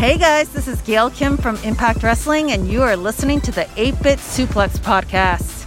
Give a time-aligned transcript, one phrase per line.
[0.00, 3.68] Hey guys, this is Gail Kim from Impact Wrestling, and you are listening to the
[3.76, 5.58] 8 Bit Suplex Podcast.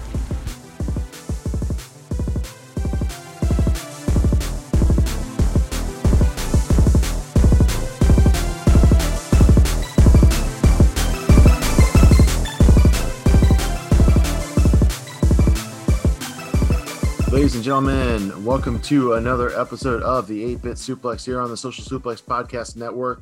[17.31, 21.57] Ladies and gentlemen, welcome to another episode of the 8 Bit Suplex here on the
[21.57, 23.21] Social Suplex Podcast Network.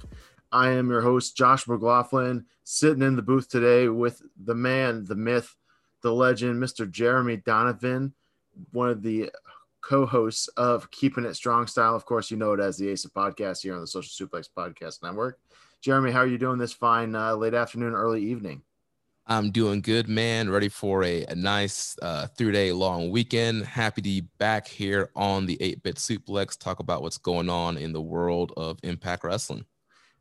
[0.51, 5.15] I am your host, Josh McLaughlin, sitting in the booth today with the man, the
[5.15, 5.55] myth,
[6.01, 6.89] the legend, Mr.
[6.89, 8.13] Jeremy Donovan,
[8.71, 9.31] one of the
[9.81, 11.95] co hosts of Keeping It Strong Style.
[11.95, 14.49] Of course, you know it as the Ace of Podcast here on the Social Suplex
[14.55, 15.39] Podcast Network.
[15.81, 18.61] Jeremy, how are you doing this fine uh, late afternoon, early evening?
[19.27, 20.49] I'm doing good, man.
[20.49, 23.65] Ready for a, a nice uh, three day long weekend.
[23.65, 27.77] Happy to be back here on the 8 Bit Suplex, talk about what's going on
[27.77, 29.65] in the world of Impact Wrestling.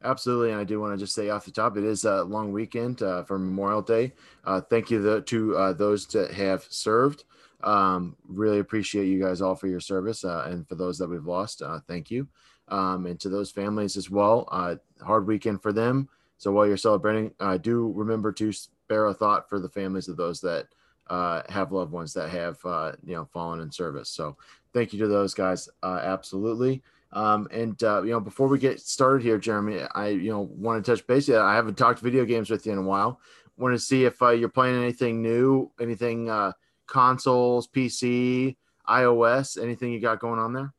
[0.02, 2.52] Absolutely, and I do want to just say off the top, it is a long
[2.52, 4.14] weekend uh, for Memorial Day.
[4.44, 7.24] Uh, thank you the, to uh, those that have served.
[7.62, 11.26] Um, really appreciate you guys all for your service, uh, and for those that we've
[11.26, 12.26] lost, uh, thank you.
[12.68, 16.08] Um, and to those families as well, uh, hard weekend for them.
[16.38, 20.40] So while you're celebrating, do remember to spare a thought for the families of those
[20.40, 20.68] that
[21.10, 22.58] have loved ones that have
[23.04, 24.08] you know fallen in service.
[24.08, 24.38] So
[24.72, 26.82] thank you to those guys, absolutely.
[27.12, 30.84] Um, and uh, you know, before we get started here, Jeremy, I you know want
[30.84, 31.28] to touch base.
[31.28, 33.20] I haven't talked video games with you in a while.
[33.56, 36.52] Want to see if uh, you're playing anything new, anything uh,
[36.86, 38.56] consoles, PC,
[38.88, 40.72] iOS, anything you got going on there?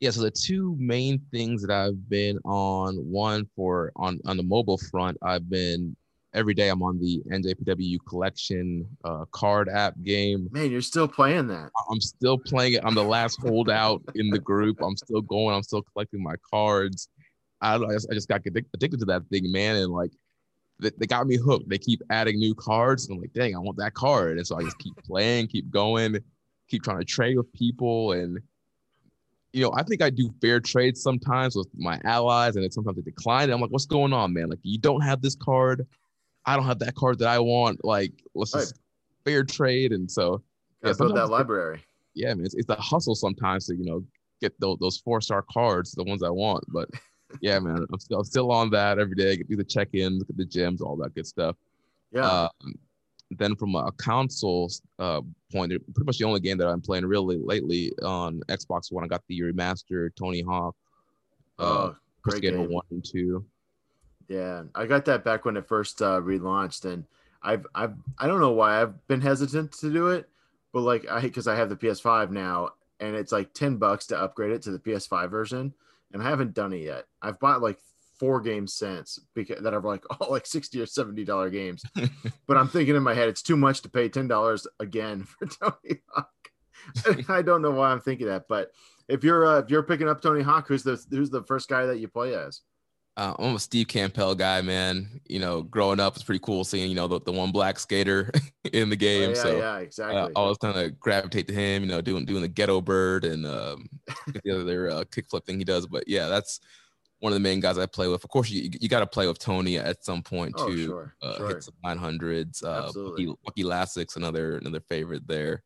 [0.00, 4.42] Yeah, so the two main things that I've been on, one for on on the
[4.42, 5.96] mobile front, I've been
[6.36, 10.48] every day I'm on the NJPW collection uh, card app game.
[10.52, 11.70] Man, you're still playing that.
[11.90, 12.82] I'm still playing it.
[12.84, 14.80] I'm the last holdout in the group.
[14.82, 15.56] I'm still going.
[15.56, 17.08] I'm still collecting my cards.
[17.62, 17.88] I know.
[17.88, 19.76] I just, I just got addicted to that thing, man.
[19.76, 20.10] And like,
[20.78, 21.68] they, they got me hooked.
[21.70, 23.08] They keep adding new cards.
[23.08, 24.36] And I'm like, dang, I want that card.
[24.36, 26.18] And so I just keep playing, keep going,
[26.68, 28.12] keep trying to trade with people.
[28.12, 28.38] And,
[29.52, 32.96] you know, I think I do fair trades sometimes with my allies, and then sometimes
[32.96, 33.44] they decline.
[33.44, 34.50] And I'm like, what's going on, man?
[34.50, 35.86] Like, you don't have this card.
[36.46, 37.84] I don't have that card that I want.
[37.84, 38.60] Like, let's right.
[38.60, 38.78] just
[39.24, 39.92] fair trade.
[39.92, 40.42] And so,
[40.82, 41.82] yeah, build that library.
[42.14, 44.04] Yeah, I mean, it's, it's a hustle sometimes to, you know,
[44.40, 46.64] get those, those four star cards, the ones I want.
[46.68, 46.88] But
[47.40, 49.32] yeah, man, I'm still, I'm still on that every day.
[49.32, 51.56] I Do the check in, look at the gyms, all that good stuff.
[52.12, 52.48] Yeah.
[52.62, 52.74] Um,
[53.32, 54.70] then from a console
[55.00, 55.20] uh,
[55.52, 59.08] point, pretty much the only game that I'm playing really lately on Xbox One, I
[59.08, 60.76] got the remastered Tony Hawk.
[61.58, 62.70] Uh, oh, great game.
[62.70, 63.44] One and two.
[64.28, 67.04] Yeah, I got that back when it first uh, relaunched, and
[67.42, 70.28] I've I've I don't know why I've been hesitant to do it,
[70.72, 72.70] but like I because I have the PS5 now,
[73.00, 75.74] and it's like ten bucks to upgrade it to the PS5 version,
[76.12, 77.04] and I haven't done it yet.
[77.22, 77.78] I've bought like
[78.18, 81.82] four games since because that are like all like 60 or 70 dollar games
[82.46, 85.46] but i'm thinking in my head it's too much to pay 10 dollars again for
[85.46, 86.30] tony hawk
[87.28, 88.70] i don't know why i'm thinking that but
[89.08, 91.86] if you're uh, if you're picking up tony hawk who's the who's the first guy
[91.86, 92.62] that you play as
[93.16, 95.20] Uh, I'm a Steve Campbell guy, man.
[95.26, 98.30] You know, growing up, it's pretty cool seeing you know the, the one black skater
[98.74, 99.30] in the game.
[99.30, 100.16] Oh, yeah, so yeah, exactly.
[100.18, 101.82] uh, I always kind of gravitate to him.
[101.82, 103.88] You know, doing doing the ghetto bird and um,
[104.44, 105.86] the other uh, kickflip thing he does.
[105.86, 106.60] But yeah, that's
[107.20, 108.22] one of the main guys I play with.
[108.22, 111.14] Of course, you you got to play with Tony at some point Oh, to sure,
[111.22, 111.48] uh, sure.
[111.48, 112.62] hit some 900s.
[112.62, 113.26] Uh, Absolutely.
[113.26, 115.62] Bucky, Bucky Lasek's another another favorite there.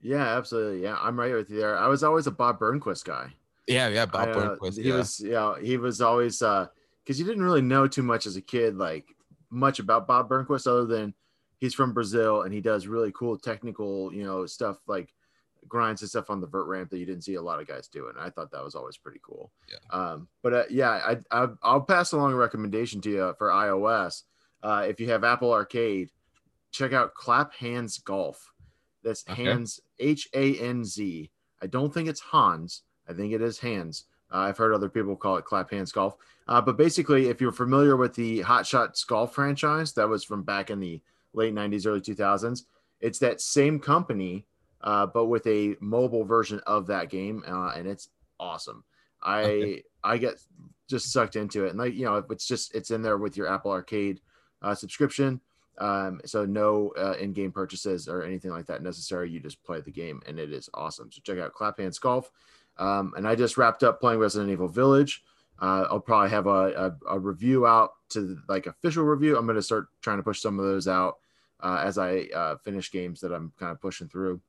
[0.00, 0.84] yeah, absolutely.
[0.84, 1.76] Yeah, I'm right with you there.
[1.76, 3.32] I was always a Bob Burnquist guy.
[3.66, 4.76] Yeah, yeah, Bob I, uh, Burnquist.
[4.76, 4.96] He yeah.
[4.96, 6.66] was, yeah, he was always uh
[7.04, 9.06] because you didn't really know too much as a kid, like
[9.50, 11.14] much about Bob Burnquist, other than
[11.58, 15.12] he's from Brazil and he does really cool technical, you know, stuff like
[15.68, 17.86] grinds and stuff on the vert ramp that you didn't see a lot of guys
[17.86, 18.14] doing.
[18.18, 19.52] I thought that was always pretty cool.
[19.70, 19.96] Yeah.
[19.96, 24.22] Um, but uh, yeah, I, I I'll pass along a recommendation to you for iOS.
[24.62, 26.10] Uh, if you have Apple Arcade,
[26.72, 28.52] check out Clap Hands Golf.
[29.04, 29.44] That's Okay.
[29.44, 31.30] Hands H A N Z.
[31.60, 32.82] I don't think it's Hans.
[33.12, 34.04] I think it is Hands.
[34.32, 36.16] Uh, I've heard other people call it Clap Hands Golf.
[36.48, 40.42] Uh, but basically, if you're familiar with the Hot Shots Golf franchise, that was from
[40.42, 41.00] back in the
[41.34, 42.62] late 90s, early 2000s,
[43.00, 44.46] it's that same company,
[44.80, 47.44] uh, but with a mobile version of that game.
[47.46, 48.08] Uh, and it's
[48.40, 48.84] awesome.
[49.22, 49.82] I Okay.
[50.02, 50.34] I get
[50.88, 51.70] just sucked into it.
[51.70, 54.20] And like, you know, it's just, it's in there with your Apple Arcade
[54.62, 55.40] uh, subscription.
[55.78, 59.30] Um, so no uh, in-game purchases or anything like that necessary.
[59.30, 61.10] You just play the game, and it is awesome.
[61.10, 62.30] So check out Clap Hands Golf.
[62.78, 65.22] Um, and I just wrapped up playing Resident Evil Village.
[65.60, 69.36] Uh, I'll probably have a, a, a review out to like official review.
[69.36, 71.18] I'm going to start trying to push some of those out
[71.60, 74.40] uh, as I uh, finish games that I'm kind of pushing through.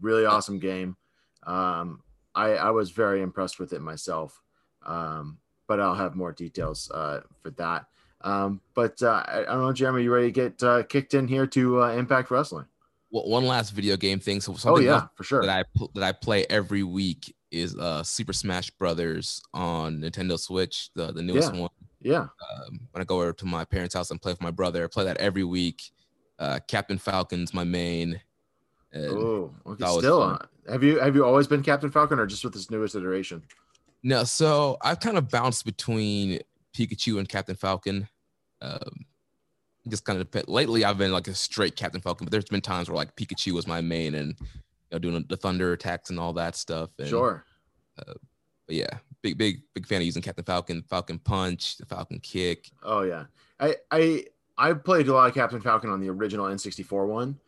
[0.00, 0.96] Really awesome game.
[1.44, 2.02] Um,
[2.34, 4.42] I, I was very impressed with it myself.
[4.84, 7.86] Um, but I'll have more details uh, for that.
[8.20, 11.28] Um, but uh, I, I don't know, Jeremy, you ready to get uh, kicked in
[11.28, 12.66] here to uh, Impact Wrestling?
[13.22, 14.40] One last video game thing.
[14.40, 15.46] So Oh yeah, for sure.
[15.46, 20.90] that I that I play every week is uh Super Smash Brothers on Nintendo Switch,
[20.94, 21.60] the the newest Yeah.
[21.60, 21.70] one.
[22.00, 24.82] yeah, Um, when I go over to my parents' house and play with my brother,
[24.84, 25.92] I play that every week.
[26.40, 28.20] Uh, Captain Falcon's my main.
[28.96, 29.84] Oh, okay.
[29.98, 30.38] Still, fun.
[30.68, 33.42] uh, have you have you always been Captain Falcon, or just with this newest iteration?
[34.02, 36.40] No, so I've kind of bounced between
[36.76, 38.08] Pikachu and Captain Falcon.
[38.60, 39.06] Um,
[39.88, 40.48] just kind of depend.
[40.48, 43.52] Lately, I've been like a straight Captain Falcon, but there's been times where like Pikachu
[43.52, 44.46] was my main and you
[44.92, 46.90] know doing the thunder attacks and all that stuff.
[46.98, 47.44] And, Sure.
[48.66, 52.70] But yeah, big big big fan of using Captain Falcon, Falcon Punch, the Falcon Kick.
[52.82, 53.24] Oh yeah,
[53.60, 54.24] I I
[54.56, 57.38] I played a lot of Captain Falcon on the original N64 one,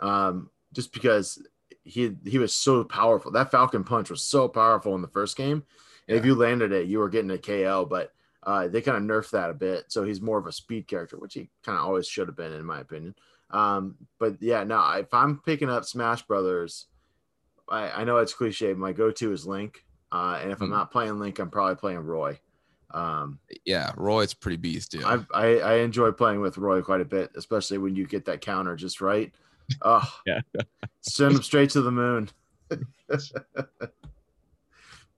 [0.00, 1.40] um, just because
[1.84, 3.30] he he was so powerful.
[3.30, 5.62] That Falcon Punch was so powerful in the first game.
[6.08, 7.86] And If you landed it, you were getting a KO.
[7.88, 8.12] But
[8.46, 11.18] uh, they kind of nerfed that a bit, so he's more of a speed character,
[11.18, 13.14] which he kind of always should have been, in my opinion.
[13.50, 16.86] Um, but yeah, no, if I'm picking up Smash Brothers,
[17.68, 18.72] I, I know it's cliche.
[18.74, 20.74] My go-to is Link, uh, and if I'm Hmm.
[20.74, 22.38] not playing Link, I'm probably playing Roy.
[22.92, 25.02] Um, Yeah, Roy's pretty beast, dude.
[25.04, 28.40] I've, I I enjoy playing with Roy quite a bit, especially when you get that
[28.40, 29.32] counter just right.
[29.82, 30.40] Oh, Yeah.
[31.00, 32.30] send him straight to the moon.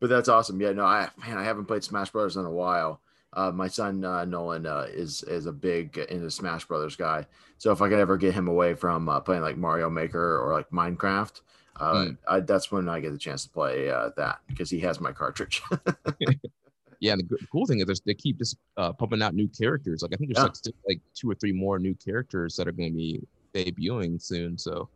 [0.00, 0.60] but that's awesome.
[0.60, 3.00] Yeah, no, I man, I haven't played Smash Brothers in a while.
[3.34, 7.26] Uh, my son uh, Nolan uh, is is a big into Smash Brothers guy.
[7.58, 10.52] So if I could ever get him away from uh, playing like Mario Maker or
[10.52, 11.40] like Minecraft,
[11.78, 12.12] uh, Hmm.
[12.26, 15.12] I, that's when I get the chance to play uh, that because he has my
[15.12, 15.62] cartridge.
[17.00, 20.02] yeah, and the cool thing is they keep just uh, pumping out new characters.
[20.02, 20.44] Like I think there's Yeah.
[20.44, 23.20] like still like two or three more new characters that are going to be
[23.54, 24.56] debuting soon.
[24.58, 24.88] So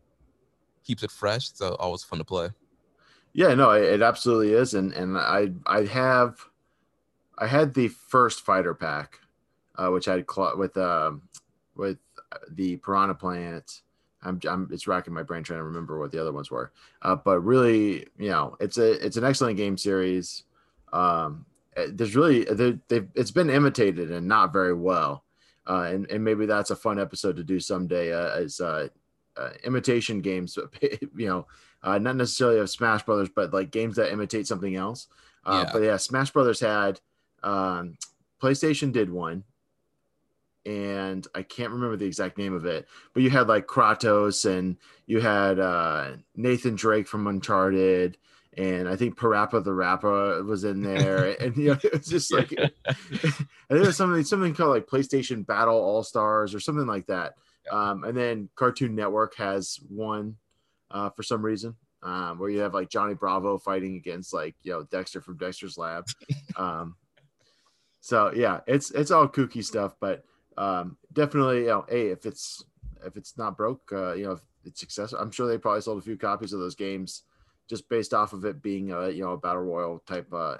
[0.84, 1.50] keeps it fresh.
[1.52, 2.48] So always fun to play.
[3.34, 6.44] Yeah, no, it, it absolutely is, and and I I have,
[7.42, 9.18] I had the first fighter pack,
[9.76, 11.22] uh, which I had cl- with um
[11.74, 11.98] with
[12.50, 13.82] the Piranha Plant.
[14.22, 16.70] I'm, I'm it's racking my brain trying to remember what the other ones were,
[17.02, 20.44] uh, but really, you know, it's a it's an excellent game series.
[20.92, 21.44] Um,
[21.76, 25.24] eh, there's really they they've it's been imitated and not very well,
[25.66, 28.86] uh, and and maybe that's a fun episode to do someday uh, as uh,
[29.36, 30.56] uh, imitation games,
[31.16, 31.46] you know
[31.82, 35.08] uh, not necessarily of Smash Brothers, but like games that imitate something else.
[35.44, 35.72] Uh, Yeah.
[35.72, 37.00] But yeah, Smash Brothers had
[37.42, 37.96] um,
[38.40, 39.44] PlayStation did one,
[40.64, 44.76] and I can't remember the exact name of it, but you had like Kratos and
[45.06, 48.16] you had uh, Nathan Drake from Uncharted.
[48.58, 52.30] And I think Parappa the Rapper was in there, and you know it was just
[52.30, 52.52] like
[52.86, 57.06] I think it was something something called like PlayStation Battle All Stars or something like
[57.06, 57.34] that.
[57.70, 60.36] Um, and then Cartoon Network has one
[60.90, 64.72] uh, for some reason, um, where you have like Johnny Bravo fighting against like you
[64.72, 66.04] know Dexter from Dexter's Lab.
[66.56, 66.96] um,
[68.02, 70.24] so yeah, it's it's all kooky stuff, but
[70.58, 72.64] um, definitely you know, hey, if it's
[73.06, 75.98] if it's not broke, uh, you know, if it's successful, I'm sure they probably sold
[75.98, 77.22] a few copies of those games
[77.68, 80.56] just based off of it being a you know a battle royal type uh,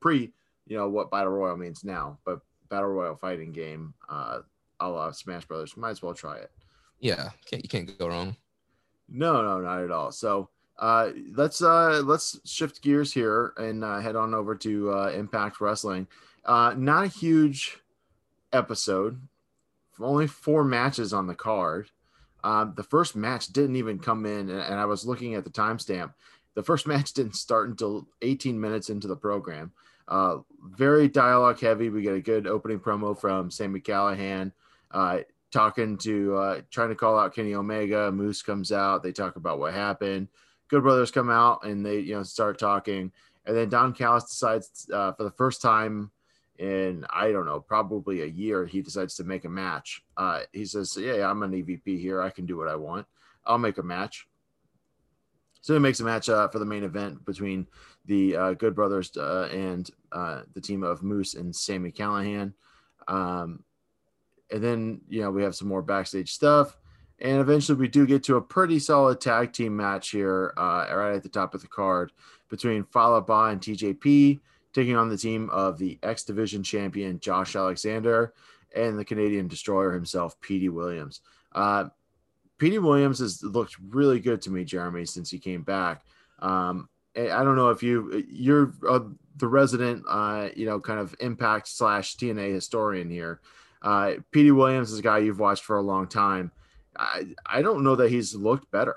[0.00, 0.32] pre
[0.66, 4.40] you know what battle royal means now, but battle royal fighting game, uh,
[4.80, 6.50] a la Smash Brothers, might as well try it.
[7.00, 8.36] Yeah, can't you can't go wrong.
[9.08, 10.12] No, no, not at all.
[10.12, 15.10] So uh, let's uh, let's shift gears here and uh, head on over to uh,
[15.16, 16.06] Impact Wrestling.
[16.44, 17.78] Uh, not a huge
[18.52, 19.20] episode,
[20.00, 21.90] only four matches on the card.
[22.44, 25.50] Um, the first match didn't even come in, and, and I was looking at the
[25.50, 26.12] timestamp.
[26.54, 29.72] The first match didn't start until 18 minutes into the program.
[30.08, 30.38] Uh,
[30.76, 31.88] very dialogue heavy.
[31.88, 34.52] We get a good opening promo from Sami Callihan,
[34.90, 35.20] uh,
[35.52, 38.10] talking to, uh, trying to call out Kenny Omega.
[38.10, 39.02] Moose comes out.
[39.02, 40.28] They talk about what happened.
[40.68, 43.12] Good Brothers come out and they, you know, start talking.
[43.46, 46.10] And then Don Callis decides uh, for the first time
[46.62, 50.04] in, I don't know, probably a year, he decides to make a match.
[50.16, 52.22] Uh, he says, Yeah, I'm an EVP here.
[52.22, 53.06] I can do what I want.
[53.44, 54.28] I'll make a match.
[55.60, 57.66] So he makes a match uh, for the main event between
[58.06, 62.52] the uh, Good Brothers uh, and uh, the team of Moose and Sami Callihan.
[63.08, 63.64] Um,
[64.52, 66.76] and then, you know, we have some more backstage stuff.
[67.18, 71.14] And eventually we do get to a pretty solid tag team match here, uh, right
[71.14, 72.12] at the top of the card
[72.48, 74.40] between Fallah Bahh and TJP,
[74.72, 78.32] taking on the team of the X Division champion Josh Alexander
[78.74, 81.20] and the Canadian Destroyer himself, Petey Williams.
[81.54, 81.86] Uh,
[82.58, 86.04] Petey Williams has looked really good to me, Jeremy, since he came back.
[86.38, 89.00] Um, I don't know if you you're uh,
[89.36, 93.40] the resident, uh, you know, kind of impact slash TNA historian here.
[93.82, 96.50] Uh, Petey Williams is a guy you've watched for a long time.
[96.96, 98.96] I I don't know that he's looked better.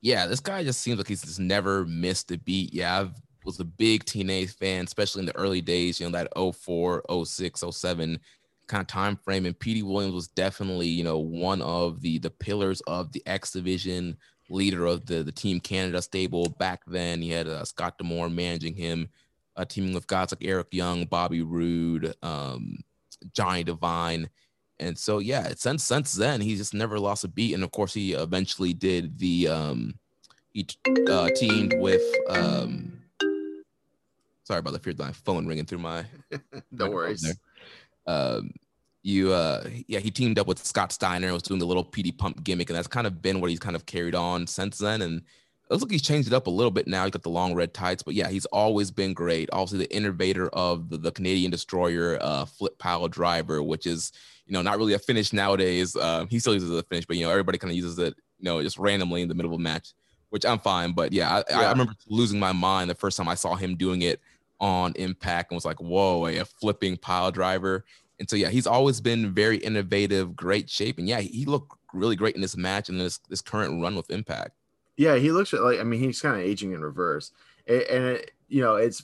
[0.00, 2.72] Yeah, this guy just seems like he's just never missed a beat.
[2.72, 3.10] Yeah, I
[3.50, 7.64] was a big TNA fan, especially in the early days, you know, that 04, 06,
[7.70, 8.20] 07
[8.68, 9.46] kind of time frame.
[9.46, 13.50] And Petey Williams was definitely, you know, one of the the pillars of the X
[13.50, 14.16] division,
[14.48, 17.20] leader of the the Team Canada stable back then.
[17.20, 19.08] He had uh, Scott D'Amore managing him,
[19.56, 22.78] uh, teaming with guys like Eric Young, Bobby Roode, um,
[23.34, 24.30] Johnny Devine.
[24.78, 27.54] And so, yeah, since since then, he's just never lost a beat.
[27.54, 29.94] And of course, he eventually did the um,
[30.52, 30.66] he
[31.08, 32.99] uh, teamed with um,
[34.50, 36.04] sorry about the fear of my phone ringing through my
[36.72, 37.24] no worries.
[38.06, 38.50] Um,
[39.02, 42.42] you uh yeah he teamed up with scott steiner was doing the little Petey Pump
[42.42, 45.22] gimmick and that's kind of been what he's kind of carried on since then and
[45.70, 47.04] it looks like he's changed it up a little bit now.
[47.04, 49.48] He got the long red tights, but yeah, he's always been great.
[49.52, 54.10] Obviously, the innovator of the, the Canadian Destroyer uh, flip pile driver, which is
[54.46, 55.94] you know not really a finish nowadays.
[55.94, 58.46] Uh, he still uses a finish, but you know everybody kind of uses it you
[58.46, 59.92] know just randomly in the middle of a match,
[60.30, 60.90] which I'm fine.
[60.90, 61.60] But yeah, I, yeah.
[61.60, 64.20] I remember losing my mind the first time I saw him doing it
[64.60, 67.84] on Impact and was like, whoa, a flipping pile driver.
[68.18, 72.16] And so yeah, he's always been very innovative, great shape, and yeah, he looked really
[72.16, 74.52] great in this match and this this current run with Impact.
[74.96, 77.32] Yeah, he looks like I mean he's kind of aging in reverse,
[77.66, 79.02] and, and it, you know it's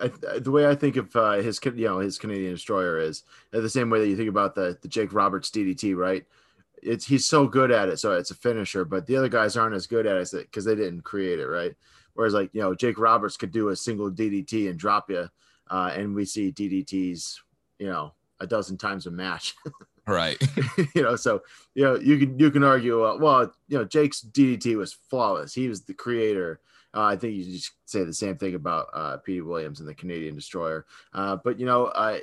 [0.00, 3.68] I, the way I think of uh, his you know his Canadian Destroyer is the
[3.68, 6.24] same way that you think about the the Jake Roberts DDT, right?
[6.82, 9.74] It's he's so good at it, so it's a finisher, but the other guys aren't
[9.74, 11.74] as good at it because they didn't create it, right?
[12.14, 15.28] Whereas like you know Jake Roberts could do a single DDT and drop you,
[15.70, 17.36] uh, and we see DDTs,
[17.78, 19.54] you know, a dozen times a match.
[20.06, 20.36] Right.
[20.96, 21.42] you know, so
[21.74, 25.54] you know you can you can argue uh, well, you know, Jake's DDT was flawless.
[25.54, 26.60] He was the creator.
[26.94, 29.94] Uh, I think you just say the same thing about uh, Petey Williams and the
[29.94, 30.86] Canadian Destroyer.
[31.14, 32.18] Uh, but you know, uh,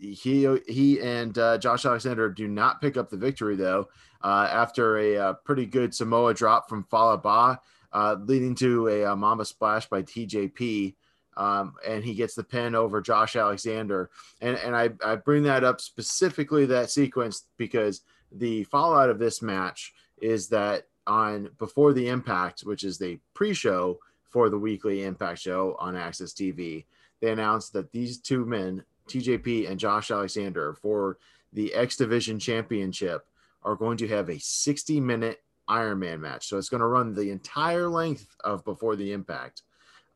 [0.00, 3.88] he he and uh, Josh Alexander do not pick up the victory though.
[4.22, 7.58] Uh, after a, a, uh, pretty good Samoa drop from Fallah Bahh,
[7.96, 10.94] uh, leading to a, a Mamba Splash by TJP
[11.38, 14.10] um, and he gets the pin over Josh Alexander.
[14.42, 19.40] And, and I, I bring that up specifically that sequence because the fallout of this
[19.40, 23.98] match is that on before the impact, which is the pre-show
[24.28, 26.84] for the weekly impact show on AXS TV,
[27.22, 31.16] they announced that these two men, TJP and Josh Alexander, for
[31.52, 33.26] the X Division Championship,
[33.62, 36.48] are going to have a 60 minute Iron Man match.
[36.48, 39.62] So it's going to run the entire length of before the impact.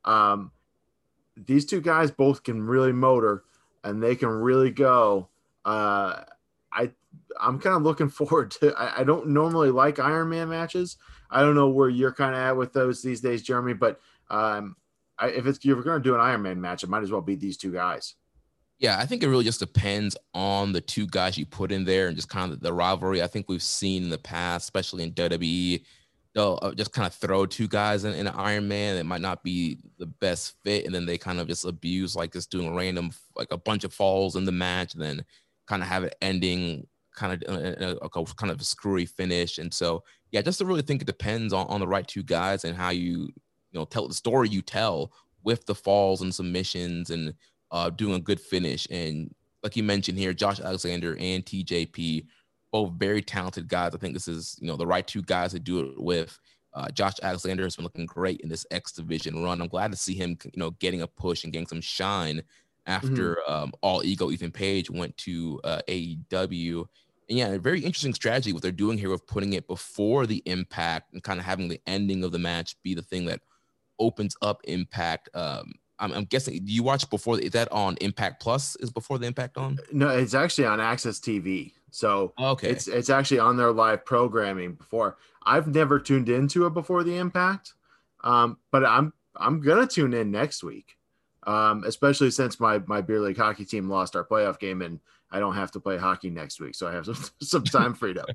[0.04, 0.52] Um,
[1.36, 3.44] these two guys both can really motor
[3.84, 5.28] and they can really go.
[5.64, 6.22] Uh,
[6.72, 6.90] I
[7.40, 8.72] I'm kind of looking forward to.
[8.74, 10.96] I, I, don't normally like Iron Man matches.
[11.30, 13.74] I don't know where you're kind of at with those these days, Jeremy.
[13.74, 14.76] But um,
[15.18, 17.20] I, if it's you're going to do an Iron Man match, it might as well
[17.20, 18.14] be these two guys.
[18.80, 22.08] Yeah, I think it really just depends on the two guys you put in there
[22.08, 23.22] and just kind of the rivalry.
[23.22, 25.84] I think we've seen in the past, especially in WWE,
[26.34, 29.20] they'll uh, just kind of throw two guys in, in an Iron Man that might
[29.20, 32.74] not be the best fit, and then they kind of just abuse like just doing
[32.74, 35.24] random like a bunch of falls in the match, and then
[35.66, 39.58] kind of have it ending kind of a, a, a, kind of a screwy finish.
[39.58, 42.64] And so yeah, just to really think it depends on, on the right two guys
[42.64, 43.28] and how you
[43.72, 47.34] you know tell the story you tell with the falls and submissions and
[47.70, 48.86] uh, doing a good finish.
[48.90, 52.26] And like you mentioned here, Josh Alexander and TJP,
[52.72, 53.94] both very talented guys.
[53.94, 56.38] I think this is you know the right two guys to do it with.
[56.72, 59.60] Uh, Josh Alexander has been looking great in this X Division run.
[59.60, 62.42] I'm glad to see him, you know, getting a push and getting some shine
[62.86, 63.52] after mm-hmm.
[63.52, 66.86] um, All Ego Ethan Page went to uh, AEW.
[67.28, 70.42] And yeah, a very interesting strategy what they're doing here of putting it before the
[70.46, 73.40] impact and kind of having the ending of the match be the thing that
[73.98, 75.28] opens up impact.
[75.34, 76.60] Um, I'm, I'm, guessing.
[76.64, 77.38] You watch before?
[77.38, 78.76] Is that on Impact Plus?
[78.76, 79.78] Is before the Impact on?
[79.92, 81.72] No, it's actually on AXS TV.
[81.90, 85.16] So okay, it's it's actually on their live programming before.
[85.44, 87.74] I've never tuned into it before the Impact,
[88.22, 90.96] um, but I'm I'm gonna tune in next week,
[91.46, 95.00] um, especially since my my beer league hockey team lost our playoff game and
[95.32, 98.18] I don't have to play hockey next week, so I have some some time freed
[98.18, 98.28] up.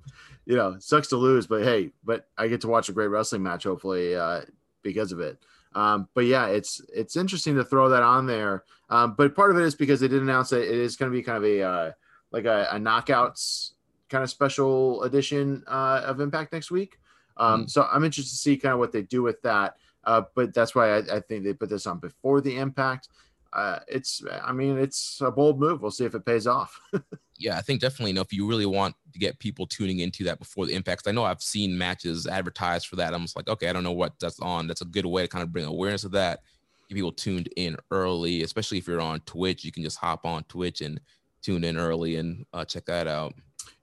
[0.45, 3.43] you know, sucks to lose, but hey, but I get to watch a great wrestling
[3.43, 4.41] match hopefully uh,
[4.81, 5.39] because of it.
[5.75, 8.63] Um, but yeah, it's it's interesting to throw that on there.
[8.89, 11.15] Um, but part of it is because they did announce that it is going to
[11.15, 11.91] be kind of a uh,
[12.31, 13.71] like a, a, knockouts
[14.09, 16.99] kind of special edition uh, of Impact next week.
[17.37, 17.69] Um, mm.
[17.69, 19.75] So I'm interested to see kind of what they do with that.
[20.03, 23.09] Uh, but that's why I, I, think they put this on before the Impact.
[23.51, 25.81] Uh, it's, I mean, it's a bold move.
[25.81, 26.79] We'll see if it pays off.
[27.37, 28.11] yeah, I think definitely.
[28.11, 31.07] You know, if you really want to get people tuning into that before the impacts,
[31.07, 33.13] I know I've seen matches advertised for that.
[33.13, 34.67] I'm just like, okay, I don't know what that's on.
[34.67, 36.41] That's a good way to kind of bring awareness of that.
[36.87, 39.65] Get people tuned in early, especially if you're on Twitch.
[39.65, 41.01] You can just hop on Twitch and
[41.41, 43.33] tune in early and uh, check that out.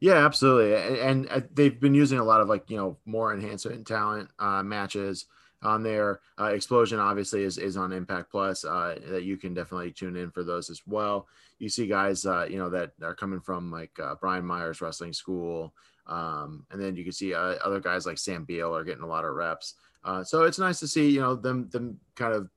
[0.01, 0.75] Yeah, absolutely.
[0.75, 4.31] And, and, uh, they've been using a lot of like you know more enhancement talent
[4.39, 5.27] uh, matches
[5.63, 6.21] on there.
[6.39, 10.31] Uh, Explosion obviously is, is on Impact Plus uh, that you can definitely tune in
[10.31, 11.27] for those as well.
[11.59, 15.13] You see guys, uh, you know, that are coming from like uh, Brian Myers Wrestling
[15.13, 15.73] School.
[16.07, 19.07] Um, and then you can see uh, other guys like Sam Beale are getting a
[19.07, 19.75] lot of reps.
[20.05, 22.49] Uh, so it's nice to see, you know, them, them kind of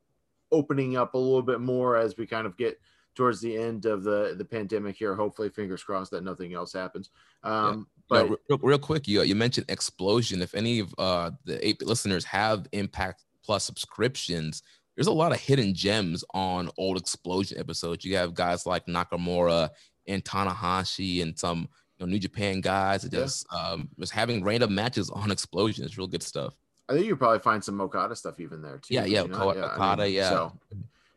[0.51, 2.79] opening up a little bit more as we kind of get
[3.13, 5.15] towards the end of the, the pandemic here.
[5.15, 7.11] Hopefully, fingers crossed that nothing else happens.
[7.43, 10.41] Um, but real, real, quick, you you mentioned explosion.
[10.41, 14.63] If any of uh, the eight listeners have Impact Plus subscriptions,
[14.95, 18.05] there's a lot of hidden gems on old explosion episodes.
[18.05, 19.69] You have guys like Nakamura
[20.07, 23.59] and Tanahashi and some you know, New Japan guys that just yeah.
[23.59, 25.85] um, just having random matches on explosion.
[25.85, 26.55] It's real good stuff.
[26.87, 28.93] I think you probably find some Okada stuff even there too.
[28.93, 29.49] Yeah, yeah, you know?
[29.49, 30.29] Okada, yeah, I mean, yeah.
[30.29, 30.53] So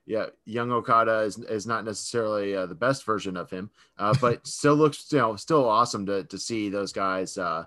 [0.09, 4.47] yeah, young Okada is, is not necessarily uh, the best version of him, uh, but
[4.47, 7.67] still looks you know still awesome to to see those guys uh,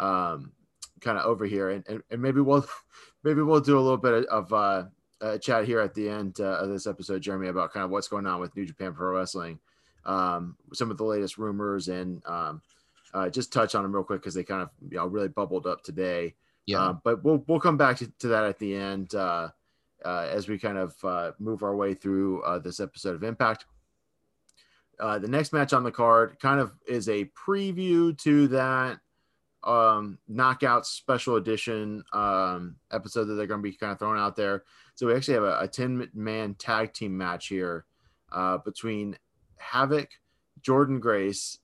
[0.00, 0.50] um,
[1.00, 2.66] kind of over here, and, and, and maybe we'll
[3.22, 4.84] maybe we'll do a little bit of uh,
[5.20, 8.08] a chat here at the end uh, of this episode, Jeremy, about kind of what's
[8.08, 9.60] going on with New Japan Pro Wrestling,
[10.04, 12.62] um, some of the latest rumors, and um,
[13.14, 15.68] uh, just touch on them real quick because they kind of you know really bubbled
[15.68, 16.34] up today.
[16.66, 19.14] Yeah, uh, but we'll we'll come back to, to that at the end.
[20.04, 23.64] Uh, as we kind of uh, move our way through uh, this episode of Impact.
[24.98, 28.98] Uh, the next match on the card kind of is a preview to that
[29.64, 34.36] um, knockout special edition um, episode that they're going to be kind of throwing out
[34.36, 34.64] there.
[34.94, 37.84] So we actually have a, a 10 man tag team match here
[38.32, 39.18] uh, between
[39.60, 40.08] Havok,
[40.62, 41.58] Jordan Grace,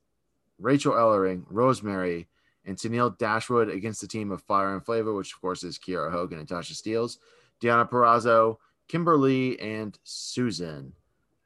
[0.59, 2.27] Rachel Ellering, Rosemary,
[2.65, 6.11] and Tenille Dashwood against the team of Fire and Flavor, which of course is Kiera
[6.11, 7.17] Hogan and Tasha Steelz.
[7.63, 10.93] Deonna Purrazzo, Kimberly, and Susan.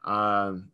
[0.03, 0.71] Um,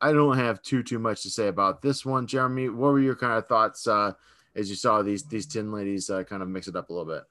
[0.00, 2.68] I don't have too too much to say about this one, Jeremy.
[2.68, 4.12] What were your kind of thoughts uh,
[4.54, 7.12] as you saw these these ten ladies uh, kind of mix it up a little
[7.12, 7.22] bit?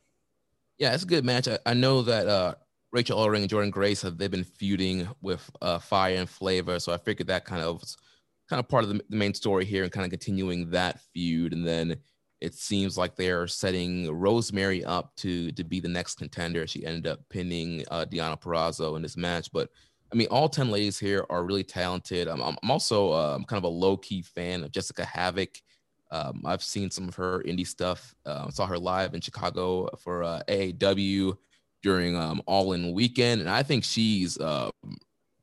[0.78, 1.48] Yeah, it's a good match.
[1.48, 2.56] I, I know that uh,
[2.92, 6.92] Rachel Ellering and Jordan Grace have they've been feuding with uh, Fire and Flavor, so
[6.92, 7.84] I figured that kind of
[8.50, 11.54] kind of part of the, the main story here and kind of continuing that feud,
[11.54, 11.98] and then
[12.42, 16.66] it seems like they're setting Rosemary up to to be the next contender.
[16.68, 19.70] She ended up pinning uh, Deonna Purrazzo in this match, but
[20.12, 22.28] I mean, all ten ladies here are really talented.
[22.28, 25.62] I'm, I'm also uh, I'm kind of a low key fan of Jessica Havok.
[26.10, 28.14] Um, I've seen some of her indie stuff.
[28.26, 31.38] Uh, saw her live in Chicago for uh, AAW
[31.84, 34.72] during um, All In Weekend, and I think she's uh,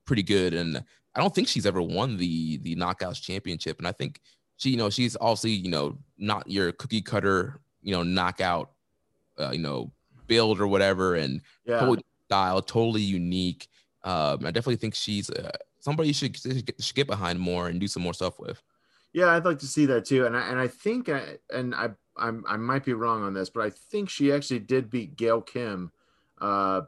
[0.05, 0.53] pretty good.
[0.53, 0.85] And
[1.15, 4.21] I don't think she's ever won the the Knockouts Championship, and I think
[4.59, 8.73] she, you know, she's obviously, you know, not your cookie cutter, you know, knockout,
[9.41, 9.91] uh, you know,
[10.27, 11.81] build or whatever, and yeah.
[11.81, 13.69] totally style, totally unique.
[14.05, 17.87] Um, I definitely think she's uh, somebody you should, should get behind more and do
[17.87, 18.63] some more stuff with.
[19.13, 21.91] Yeah, I'd like to see that too, and I, and I think, I, and I,
[22.17, 25.41] I I might be wrong on this, but I think she actually did beat Gail
[25.41, 25.93] Kim
[26.41, 26.83] uh,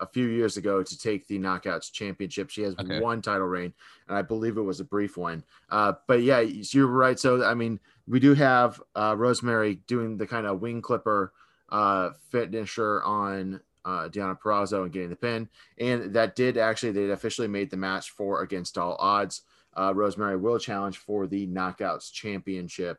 [0.00, 2.50] a few years ago to take the Knockouts Championship.
[2.50, 3.00] She has okay.
[3.00, 3.72] one title reign,
[4.08, 5.44] and I believe it was a brief one.
[5.70, 7.18] Uh, but yeah, you're right.
[7.18, 11.32] So I mean, we do have uh, Rosemary doing the kind of wing clipper
[11.70, 15.48] uh, finisher on uh, Deonna Purrazzo and getting the pin.
[15.78, 19.42] And that did actually, they officially made the match for against all odds.
[19.76, 22.98] Uh, Rosemary will challenge for the Knockouts Championship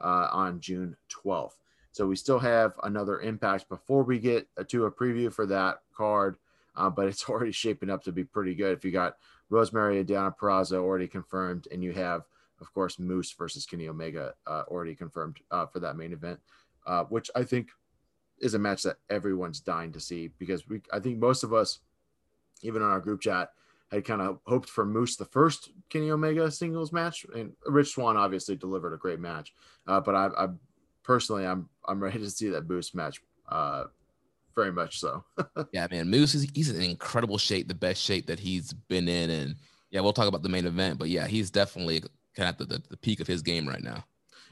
[0.00, 1.54] uh, on June 12th.
[1.92, 6.36] So we still have another impact before we get to a preview for that card,
[6.76, 8.76] uh, but it's already shaping up to be pretty good.
[8.76, 9.16] If you got
[9.50, 12.22] Rosemary and Deonna Purrazzo already confirmed, and you have,
[12.60, 16.40] of course, Moose versus Kenny Omega uh, already confirmed uh, for that main event,
[16.86, 17.68] uh, which I think
[18.38, 21.80] is a match that everyone's dying to see because we, I think most of us,
[22.62, 23.50] even on our group chat,
[23.90, 28.16] had kind of hoped for Moose the first Kenny Omega singles match, and Rich Swann
[28.16, 29.52] obviously delivered a great match.
[29.86, 30.48] Uh, but I, I,
[31.02, 33.20] personally, I'm I'm ready to see that Moose match.
[33.48, 33.84] Uh,
[34.54, 35.24] very much so.
[35.72, 39.30] yeah, man, Moose is he's in incredible shape, the best shape that he's been in,
[39.30, 39.56] and
[39.90, 42.00] yeah, we'll talk about the main event, but yeah, he's definitely
[42.36, 44.04] kind of at the, the, the peak of his game right now.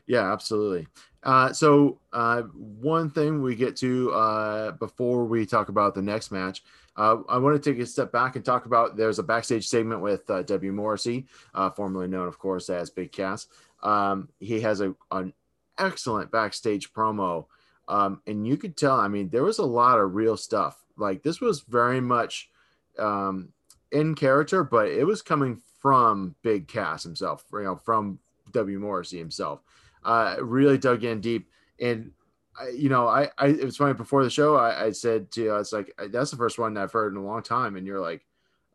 [0.06, 0.87] Yeah, absolutely.
[1.22, 6.30] Uh, so uh, one thing we get to uh, before we talk about the next
[6.30, 6.62] match,
[6.96, 8.96] uh, I want to take a step back and talk about.
[8.96, 10.72] There's a backstage segment with uh, W.
[10.72, 13.46] Morrissey, uh, formerly known, of course, as Big Cass.
[13.82, 15.32] Um, he has a, an
[15.78, 17.46] excellent backstage promo,
[17.88, 18.96] um, and you could tell.
[18.96, 20.85] I mean, there was a lot of real stuff.
[20.96, 22.51] Like this was very much
[22.98, 23.48] um,
[23.90, 27.44] in character, but it was coming from Big Cass himself.
[27.53, 28.18] You know, from
[28.53, 28.79] W.
[28.79, 29.61] Morrissey himself
[30.05, 31.51] uh, really dug in deep.
[31.81, 32.12] And
[32.59, 34.57] I, you know, I, I it was funny before the show.
[34.57, 37.18] I, I said to you, I was like that's the first one I've heard in
[37.18, 38.27] a long time, and you're like,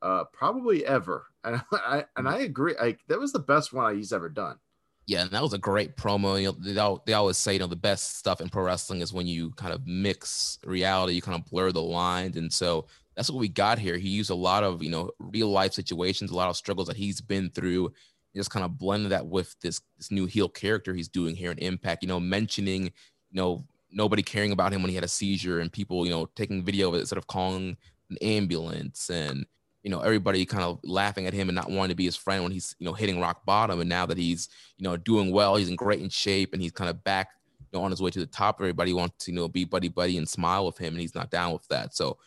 [0.01, 1.25] uh, probably ever.
[1.43, 2.75] And I and I agree.
[2.79, 4.57] Like that was the best one he's ever done.
[5.05, 6.39] Yeah, and that was a great promo.
[6.41, 9.11] You know, they, they always say, you know, the best stuff in pro wrestling is
[9.13, 13.29] when you kind of mix reality, you kind of blur the lines, and so that's
[13.29, 13.97] what we got here.
[13.97, 16.95] He used a lot of, you know, real life situations, a lot of struggles that
[16.97, 17.91] he's been through,
[18.35, 21.57] just kind of blend that with this this new heel character he's doing here in
[21.59, 22.01] Impact.
[22.01, 22.91] You know, mentioning you
[23.33, 26.63] know nobody caring about him when he had a seizure and people you know taking
[26.63, 27.75] video of it instead of calling
[28.09, 29.45] an ambulance and
[29.83, 32.43] you know everybody kind of laughing at him and not wanting to be his friend
[32.43, 35.55] when he's you know hitting rock bottom and now that he's you know doing well
[35.55, 38.09] he's in great in shape and he's kind of back you know on his way
[38.09, 40.93] to the top everybody wants to you know be buddy buddy and smile with him
[40.93, 42.17] and he's not down with that so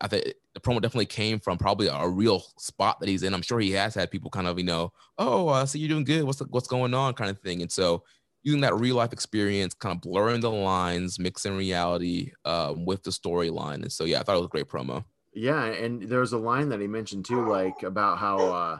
[0.00, 3.34] I think the promo definitely came from probably a real spot that he's in.
[3.34, 6.04] I'm sure he has had people kind of, you know, oh, I see you're doing
[6.04, 6.24] good.
[6.24, 7.62] What's the, what's going on, kind of thing.
[7.62, 8.04] And so
[8.42, 13.10] using that real life experience, kind of blurring the lines, mixing reality um, with the
[13.10, 13.82] storyline.
[13.82, 15.04] And so yeah, I thought it was a great promo.
[15.38, 18.78] Yeah, and there was a line that he mentioned too, like about how uh,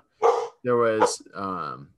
[0.64, 1.88] there was um,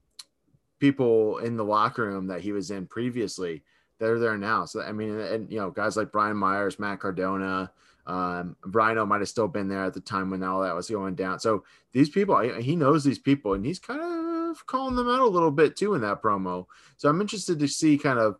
[0.79, 3.63] people in the locker room that he was in previously.
[3.99, 4.65] They're there now.
[4.65, 7.71] So I mean, and you know, guys like Brian Myers, Matt Cardona
[8.07, 11.15] um, Rhino might have still been there at the time when all that was going
[11.15, 11.39] down.
[11.39, 15.25] So these people, he knows these people, and he's kind of calling them out a
[15.25, 16.65] little bit too in that promo.
[16.97, 18.37] So I'm interested to see kind of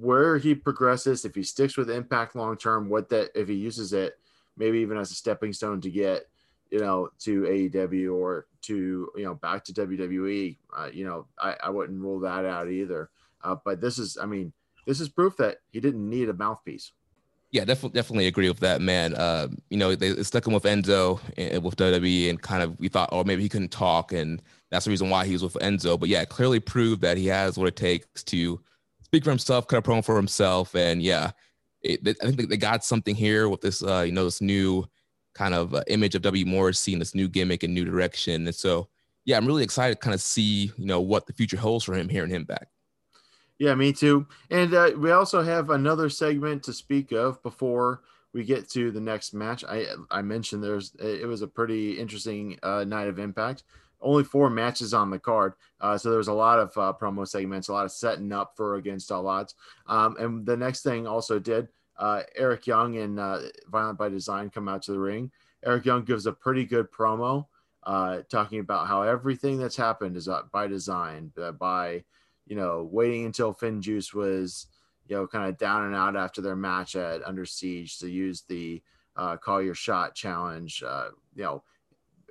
[0.00, 3.92] where he progresses, if he sticks with Impact long term, what that if he uses
[3.92, 4.18] it,
[4.56, 6.26] maybe even as a stepping stone to get
[6.70, 10.56] you know to AEW or to you know back to WWE.
[10.76, 13.10] Uh, you know, I, I wouldn't rule that out either.
[13.44, 14.52] Uh, but this is, I mean,
[14.86, 16.92] this is proof that he didn't need a mouthpiece.
[17.50, 19.14] Yeah, definitely, definitely agree with that, man.
[19.14, 22.88] Uh, you know, they stuck him with Enzo and with WWE, and kind of we
[22.88, 26.00] thought, oh, maybe he couldn't talk, and that's the reason why he was with Enzo.
[26.00, 28.58] But yeah, clearly proved that he has what it takes to
[29.02, 31.32] speak for himself, cut a promo for himself, and yeah,
[31.82, 34.86] it, I think they got something here with this, uh, you know, this new
[35.34, 36.44] kind of uh, image of W.
[36.46, 38.46] Morrissey and this new gimmick and new direction.
[38.46, 38.88] And so,
[39.24, 41.94] yeah, I'm really excited to kind of see, you know, what the future holds for
[41.94, 42.68] him and him back.
[43.58, 44.26] Yeah, me too.
[44.50, 49.00] And uh, we also have another segment to speak of before we get to the
[49.00, 49.62] next match.
[49.64, 53.62] I I mentioned there's it was a pretty interesting uh, night of Impact.
[54.02, 57.26] Only four matches on the card, uh, so there was a lot of uh, promo
[57.26, 59.54] segments, a lot of setting up for Against All Odds.
[59.86, 64.50] Um, and the next thing also did uh, Eric Young and uh, Violent by Design
[64.50, 65.30] come out to the ring.
[65.64, 67.46] Eric Young gives a pretty good promo,
[68.28, 72.02] talking about how everything that's happened is by design, by
[72.46, 74.66] you know, waiting until FinJuice was,
[75.06, 78.42] you know, kind of down and out after their match at Under Siege to use
[78.48, 78.82] the
[79.16, 80.82] uh, call your shot challenge.
[80.86, 81.62] Uh, you know,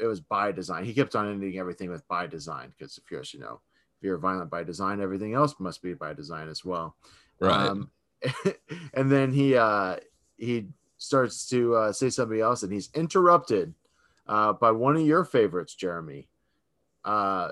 [0.01, 0.83] it was by design.
[0.83, 3.61] He kept on ending everything with by design because of you're, you know,
[3.97, 6.95] if you're violent by design, everything else must be by design as well.
[7.39, 7.67] Right.
[7.67, 7.91] Um,
[8.93, 9.97] and then he uh,
[10.37, 13.73] he starts to uh, say something else, and he's interrupted
[14.27, 16.27] uh, by one of your favorites, Jeremy.
[17.05, 17.51] Uh,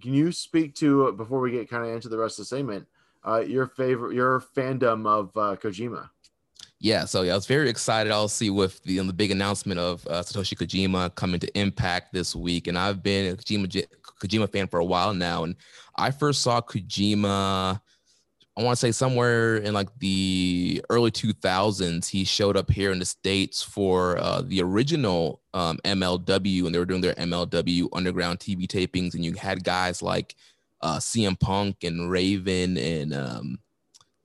[0.00, 2.86] can you speak to before we get kind of into the rest of the segment
[3.26, 6.10] uh, your favorite your fandom of uh, kojima
[6.86, 10.06] yeah so yeah i was very excited i'll see with the, the big announcement of
[10.06, 13.86] uh, satoshi kojima coming to impact this week and i've been a kojima,
[14.20, 15.56] kojima fan for a while now and
[15.96, 17.80] i first saw kojima
[18.58, 22.98] I want to say somewhere in like the early 2000s, he showed up here in
[22.98, 28.38] the States for uh, the original um, MLW and they were doing their MLW underground
[28.38, 29.12] TV tapings.
[29.12, 30.36] And you had guys like
[30.80, 33.58] uh, CM Punk and Raven and um,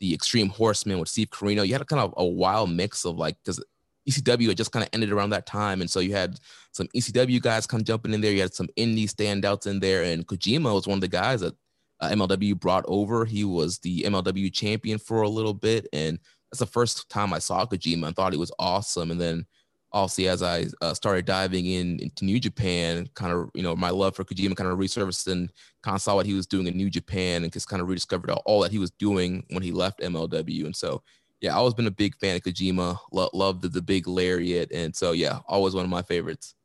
[0.01, 1.65] the Extreme Horsemen with Steve Corino.
[1.65, 3.63] You had a kind of a wild mix of like, because
[4.09, 5.79] ECW had just kind of ended around that time.
[5.79, 6.39] And so you had
[6.73, 8.33] some ECW guys come jumping in there.
[8.33, 10.03] You had some indie standouts in there.
[10.03, 11.55] And Kojima was one of the guys that
[12.01, 13.25] uh, MLW brought over.
[13.25, 16.19] He was the MLW champion for a little bit, and
[16.51, 19.11] that's the first time I saw Kojima and thought he was awesome.
[19.11, 19.45] And then
[19.93, 23.89] obviously, as I uh, started diving in into New Japan, kind of you know my
[23.89, 25.51] love for Kojima kind of resurfaced and
[25.83, 28.29] kind of saw what he was doing in New Japan and just kind of rediscovered
[28.29, 30.65] all, all that he was doing when he left MLW.
[30.65, 31.03] And so
[31.41, 32.97] yeah, I always been a big fan of Kojima.
[33.11, 36.55] Lo- loved the, the big lariat, and so yeah, always one of my favorites.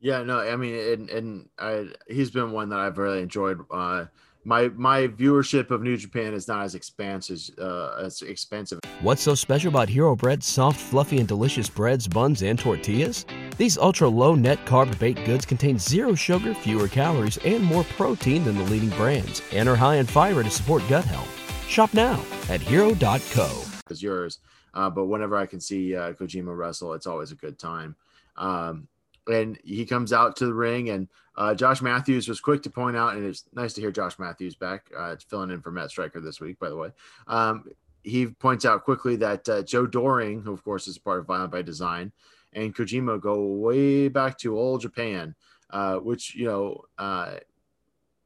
[0.00, 3.60] Yeah, no, I mean, and and I, he's been one that I've really enjoyed.
[3.70, 4.06] Uh,
[4.44, 8.80] my my viewership of New Japan is not as expansive uh, as expensive.
[9.00, 13.24] What's so special about Hero Bread's soft, fluffy, and delicious breads, buns, and tortillas?
[13.56, 18.44] These ultra low net carb baked goods contain zero sugar, fewer calories, and more protein
[18.44, 21.28] than the leading brands, and are high in fiber to support gut health.
[21.68, 23.62] Shop now at hero.co.
[23.90, 24.38] As yours,
[24.74, 27.94] uh, but whenever I can see uh, Kojima wrestle, it's always a good time.
[28.36, 28.88] Um,
[29.28, 32.96] and he comes out to the ring and uh, Josh Matthews was quick to point
[32.96, 34.90] out, and it's nice to hear Josh Matthews back.
[34.96, 36.90] Uh, filling in for Matt Striker this week, by the way.
[37.26, 37.64] Um,
[38.02, 41.52] he points out quickly that uh, Joe Doering who of course is part of Violent
[41.52, 42.12] by Design,
[42.52, 45.34] and Kojima go way back to old Japan,
[45.70, 47.36] uh, which you know, uh,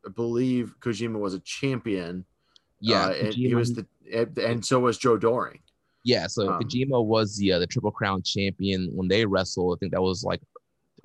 [0.04, 2.24] I believe Kojima was a champion.
[2.80, 5.60] Yeah, uh, and he was the, and so was Joe Doering
[6.04, 9.76] Yeah, so um, Kojima was the uh, the Triple Crown champion when they wrestled.
[9.76, 10.40] I think that was like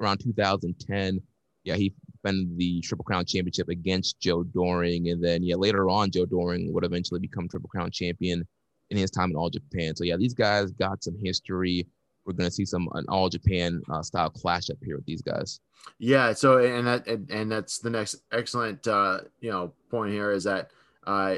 [0.01, 1.21] around 2010
[1.63, 5.09] yeah, he defended the Triple Crown Championship against Joe Doering.
[5.09, 8.47] And then, yeah, later on, Joe Doering would eventually become Triple Crown Champion
[8.89, 9.95] in his time in All Japan.
[9.95, 11.87] So, yeah, these guys got some history.
[12.25, 15.21] We're going to see some an All Japan uh, style clash up here with these
[15.21, 15.59] guys.
[15.99, 16.33] Yeah.
[16.33, 20.43] So, and that, and, and that's the next excellent, uh, you know, point here is
[20.45, 20.71] that
[21.05, 21.35] uh,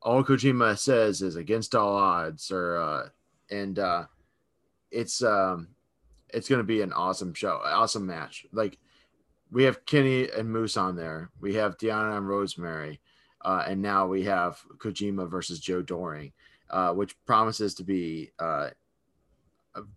[0.00, 3.08] all Kojima says is against all odds, or, uh,
[3.50, 4.04] and uh,
[4.90, 5.68] it's, um,
[6.32, 8.46] it's going to be an awesome show, awesome match.
[8.52, 8.78] Like,
[9.50, 11.30] we have Kenny and Moose on there.
[11.40, 13.00] We have Deonna and Rosemary,
[13.42, 16.32] uh, and now we have Kojima versus Joe Doering,
[16.70, 18.70] uh, which promises to be, uh,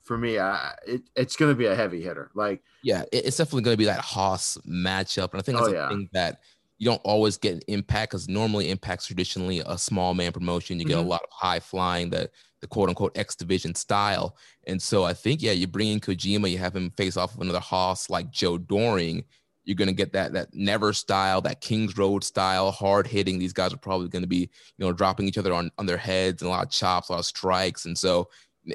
[0.01, 2.31] for me, it, it's going to be a heavy hitter.
[2.33, 5.73] Like, yeah, it's definitely going to be that hoss matchup, and I think that's oh,
[5.73, 5.89] yeah.
[5.89, 6.39] thing that
[6.77, 10.79] you don't always get an impact because normally impact's traditionally a small man promotion.
[10.79, 11.05] You get mm-hmm.
[11.05, 12.29] a lot of high flying, the
[12.61, 14.35] the quote unquote X division style.
[14.67, 17.43] And so I think, yeah, you bring in Kojima, you have him face off with
[17.43, 19.23] another hoss like Joe Doering.
[19.63, 23.39] You're going to get that that never style, that Kings Road style, hard hitting.
[23.39, 25.97] These guys are probably going to be, you know, dropping each other on, on their
[25.97, 27.85] heads and a lot of chops, a lot of strikes.
[27.85, 28.29] And so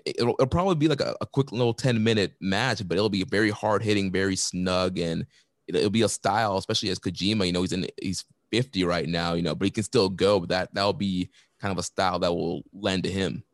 [0.05, 3.25] it'll, it'll probably be like a, a, quick little 10 minute match, but it'll be
[3.25, 4.99] very hard hitting, very snug.
[4.99, 5.27] And
[5.75, 9.35] it'll, be a style, especially as Kojima, you know, he's in, he's 50 right now,
[9.35, 10.41] you know, but he can still go.
[10.41, 11.31] But that, that'll be
[11.61, 13.45] kind of a style that will lend to him.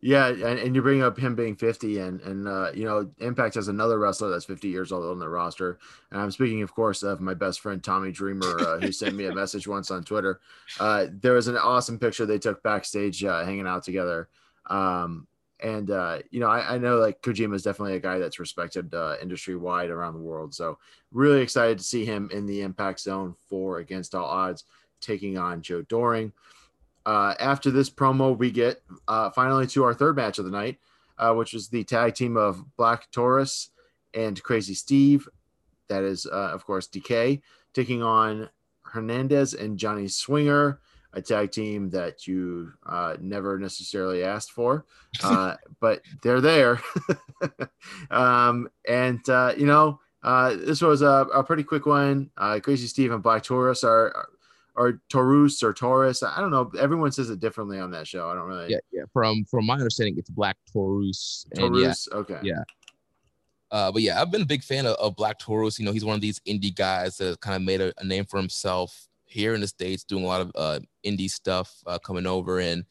[0.00, 3.54] Yeah, and, and you bring up him being 50, and and uh, you know, Impact
[3.54, 5.78] has another wrestler that's 50 years old on the roster.
[6.10, 9.24] And I'm speaking, of course, of my best friend Tommy Dreamer, uh, who sent me
[9.24, 10.40] a message once on Twitter.
[10.78, 14.28] Uh, there was an awesome picture they took backstage, uh, hanging out together.
[14.68, 15.26] Um,
[15.60, 18.92] and uh, you know, I, I, know like Kojima is definitely a guy that's respected
[18.94, 20.54] uh, industry wide around the world.
[20.54, 20.78] So
[21.12, 24.64] really excited to see him in the Impact Zone for Against All Odds,
[25.00, 26.32] taking on Joe Doering.
[27.06, 30.78] Uh, after this promo, we get uh, finally to our third match of the night,
[31.18, 33.70] uh, which is the tag team of Black Taurus
[34.12, 35.28] and Crazy Steve.
[35.88, 37.40] That is, uh, of course, Decay
[37.72, 38.48] taking on
[38.82, 40.80] Hernandez and Johnny Swinger,
[41.16, 44.86] a tag team that you uh, never necessarily asked for,
[45.24, 46.80] uh, but they're there.
[48.10, 49.20] um, and
[49.58, 49.98] you know,
[50.54, 52.30] this was a, a, pretty quick one.
[52.62, 54.28] Crazy Steve and Black Taurus are
[54.76, 56.22] or Taurus or Taurus.
[56.22, 56.70] I don't know.
[56.78, 58.28] Everyone says it differently on that show.
[58.28, 58.70] I don't really.
[58.70, 59.02] Yeah, yeah.
[59.12, 61.46] From from my understanding, it's Black Taurus.
[61.56, 62.08] Taurus.
[62.10, 62.38] Yeah, okay.
[62.42, 62.62] Yeah.
[63.70, 65.78] Uh, but yeah, I've been a big fan of, of, Black Taurus.
[65.78, 68.24] You know, he's one of these indie guys that kind of made a, a, name
[68.24, 72.26] for himself here in the states, doing a lot of uh, indie stuff, uh, coming
[72.26, 72.84] over and.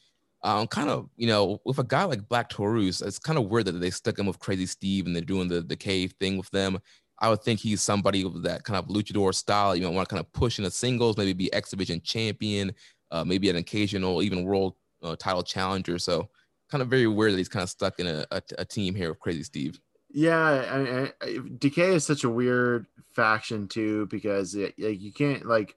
[0.43, 3.65] Um, kind of, you know, with a guy like Black Taurus, it's kind of weird
[3.65, 6.51] that they stuck him with Crazy Steve and they're doing the the cave thing with
[6.51, 6.77] them.
[7.19, 9.75] I would think he's somebody with that kind of luchador style.
[9.75, 12.75] You know, want to kind of push in the singles, maybe be X Division champion,
[13.09, 15.97] uh, maybe an occasional even world uh, title challenger.
[15.97, 16.29] So
[16.69, 19.09] kind of very weird that he's kind of stuck in a, a, a team here
[19.09, 19.79] with Crazy Steve.
[20.11, 25.45] Yeah, I, I, Decay is such a weird faction too because it, like you can't
[25.45, 25.75] like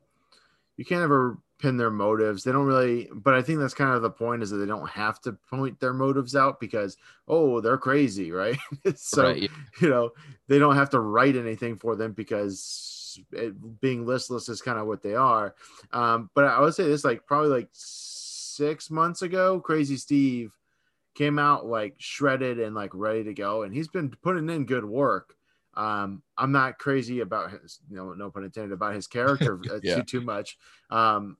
[0.78, 2.44] you can't ever pin their motives.
[2.44, 4.88] They don't really, but I think that's kind of the point is that they don't
[4.88, 8.56] have to point their motives out because oh they're crazy, right?
[8.94, 9.48] so Right, yeah.
[9.80, 10.12] you know
[10.46, 14.86] they don't have to write anything for them because it, being listless is kind of
[14.86, 15.54] what they are.
[15.92, 20.52] Um, but I would say this like probably like six months ago, Crazy Steve
[21.16, 24.84] came out like shredded and like ready to go, and he's been putting in good
[24.84, 25.34] work.
[25.78, 29.78] Um, I'm not crazy about his, you know, no pun intended, about his character uh,
[29.82, 29.96] Yeah.
[29.96, 30.58] too too much.
[30.90, 31.36] Um,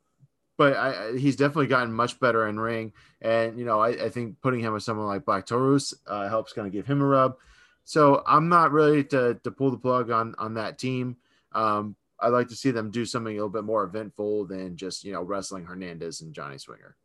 [0.57, 4.09] but I, I, he's definitely gotten much better in ring, and you know, I, I
[4.09, 7.07] think putting him with someone like Black Taurus uh, helps kind of give him a
[7.07, 7.37] rub.
[7.85, 11.17] So I'm not ready to to pull the plug on on that team.
[11.53, 15.05] Um, I'd like to see them do something a little bit more eventful than just
[15.05, 16.97] you know wrestling Hernandez and Johnny Swinger.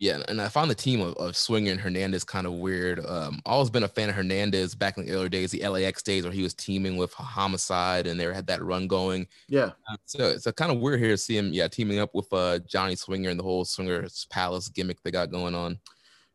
[0.00, 3.04] Yeah, and I found the team of, of Swinger and Hernandez kind of weird.
[3.06, 6.24] Um, always been a fan of Hernandez back in the earlier days, the LAX days,
[6.24, 9.26] where he was teaming with Homicide, and they had that run going.
[9.48, 12.14] Yeah, Uh, So it's a kind of weird here to see him, yeah, teaming up
[12.14, 15.78] with uh, Johnny Swinger and the whole Swingers Palace gimmick they got going on.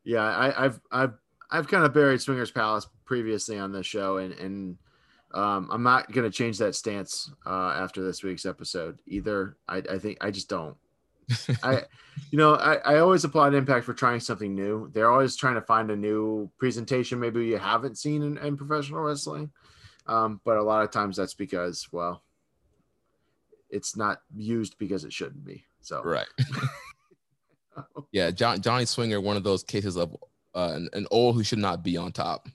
[0.04, 0.22] yeah.
[0.24, 1.12] I, I've I've
[1.50, 4.78] I've kind of buried Swingers Palace previously on this show, and and
[5.34, 9.58] um, I'm not gonna change that stance uh, after this week's episode either.
[9.68, 10.76] I, I think I just don't.
[11.62, 11.82] I,
[12.30, 14.90] you know, I, I always applaud Impact for trying something new.
[14.92, 19.00] They're always trying to find a new presentation, maybe you haven't seen in, in professional
[19.00, 19.50] wrestling.
[20.06, 22.22] Um, but a lot of times that's because, well,
[23.68, 25.64] it's not used because it shouldn't be.
[25.82, 26.26] So, Right.
[28.12, 30.16] yeah, John, Johnny Swinger, one of those cases of
[30.54, 32.48] uh, an, an old who should not be on top.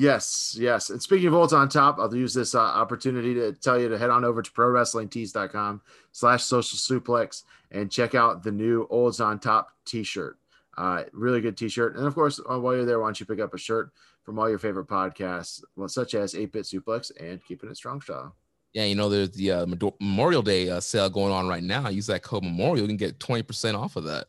[0.00, 0.90] Yes, yes.
[0.90, 3.98] And speaking of olds on top, I'll use this uh, opportunity to tell you to
[3.98, 5.82] head on over to prowrestlingtees.com
[6.12, 10.38] slash social suplex and check out the new olds on top t-shirt.
[10.76, 11.96] Uh, really good t-shirt.
[11.96, 13.90] And of course, uh, while you're there, why don't you pick up a shirt
[14.22, 18.36] from all your favorite podcasts, such as 8-Bit Suplex and Keeping It Strong Style.
[18.74, 19.66] Yeah, you know, there's the uh,
[19.98, 21.88] Memorial Day uh, sale going on right now.
[21.88, 24.28] Use that code Memorial, you can get 20% off of that.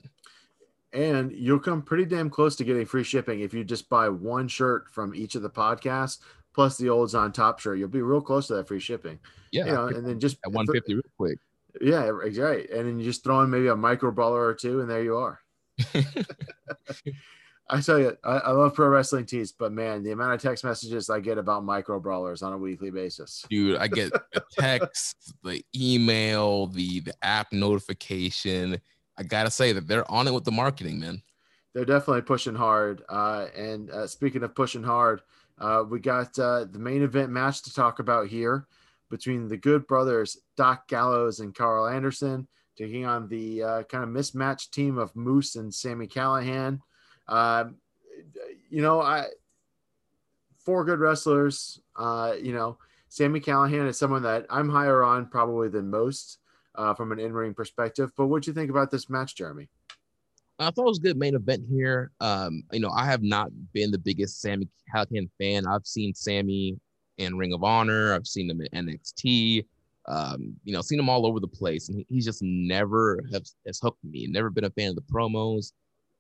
[0.92, 4.48] And you'll come pretty damn close to getting free shipping if you just buy one
[4.48, 6.20] shirt from each of the podcasts
[6.54, 7.78] plus the olds on top shirt.
[7.78, 9.20] You'll be real close to that free shipping.
[9.52, 11.38] Yeah, You know, and then just at 150 real quick.
[11.80, 12.70] Yeah, right.
[12.70, 15.18] And then you just throw in maybe a micro brawler or two, and there you
[15.18, 15.40] are.
[17.72, 20.64] I tell you, I, I love pro wrestling tees, but man, the amount of text
[20.64, 23.46] messages I get about micro brawlers on a weekly basis.
[23.48, 28.82] Dude, I get the text, the email, the the app notification.
[29.20, 31.22] I gotta say that they're on it with the marketing, man.
[31.74, 33.04] They're definitely pushing hard.
[33.10, 35.22] Uh, and uh, speaking of pushing hard,
[35.60, 38.66] uh, we got uh, the main event match to talk about here
[39.10, 44.10] between the Good Brothers, Doc Gallows and Karl Anderson, taking on the uh, kind of
[44.10, 46.80] mismatched team of Moose and Sami Callihan.
[47.28, 47.76] Um,
[48.70, 49.26] you know, I
[50.58, 51.82] four good wrestlers.
[51.96, 52.78] Uh, you know,
[53.10, 56.38] Sami Callihan is someone that I'm higher on probably than most
[56.76, 58.12] uh, from an in-ring perspective.
[58.18, 59.68] But what do you think about this match, Jeremy?
[60.60, 62.12] I thought it was a good main event here.
[62.20, 65.66] Um, you know, I have not been the biggest Sami Callihan fan.
[65.66, 66.78] I've seen Sami
[67.18, 68.14] in Ring of Honor.
[68.14, 69.66] I've seen him in NXT.
[70.08, 73.56] Um, you know, seen him all over the place, and he, he's just never has,
[73.66, 74.28] has hooked me.
[74.28, 75.72] Never been a fan of the promos,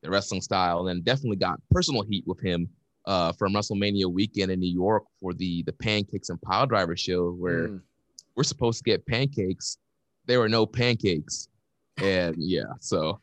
[0.04, 2.70] the wrestling style, and definitely got personal heat with him
[3.08, 7.32] uh, from WrestleMania weekend in New York for the the Pancakes and Pile Driver show,
[7.32, 7.82] where Mm.
[8.36, 9.78] we're supposed to get pancakes.
[10.30, 11.48] There were no pancakes,
[11.98, 13.20] and yeah, so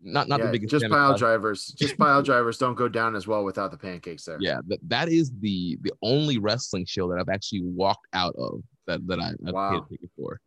[0.00, 1.68] not not Yeah, the biggest just pile drivers.
[1.68, 4.38] Just pile drivers don't go down as well without the pancakes there.
[4.40, 8.60] Yeah, that, that is the the only wrestling show that I've actually walked out of
[8.88, 9.70] that that I, I've Wow.
[9.88, 10.40] paid ticket for.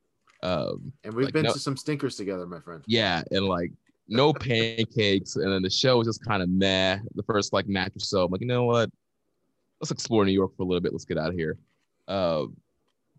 [0.44, 2.84] Um, And we've Like, been no- to some stinkers together, my friend.
[2.88, 3.72] yeah, and like
[4.10, 6.98] no pancakes, and then the show was just kind of meh.
[7.16, 8.90] The first like match or so, I'm like, you know what?
[9.80, 10.92] Let's explore New York for a little bit.
[10.92, 11.58] Let's get out of here.
[12.08, 12.48] Uh,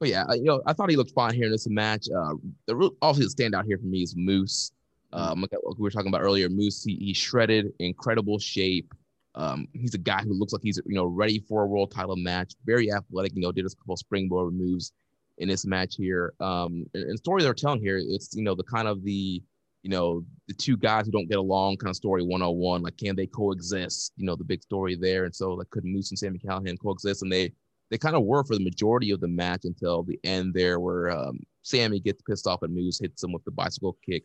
[0.03, 2.09] but yeah, I- you know, I thought he looked fine here in this match.
[2.11, 2.35] Uh,
[2.67, 4.73] the real, obviously the standout here for me is Moose.
[5.13, 8.93] Um, like we were talking about earlier, Moose, he, he's shredded, incredible shape.
[9.37, 12.17] Um, he's a guy who looks like he's you know ready for a world title
[12.17, 12.55] match.
[12.67, 14.93] Very athletic, you know, did a couple springboard moves
[15.39, 16.35] in this match here.
[16.41, 19.41] Um, and, and story they're telling here, it's you know the kind of the
[19.85, 22.83] you know the two guys who don't get along kind of story 101.
[22.83, 24.15] Like, can they coexist?
[24.17, 25.27] You know, the big story there.
[25.27, 27.23] And so like, could Moose and Sami Callihan coexist?
[27.23, 27.53] And they
[27.93, 31.11] they kind of were for the majority of the match until the end there, where
[31.11, 34.25] um, Sami gets pissed off and Moose, hits him with the bicycle kick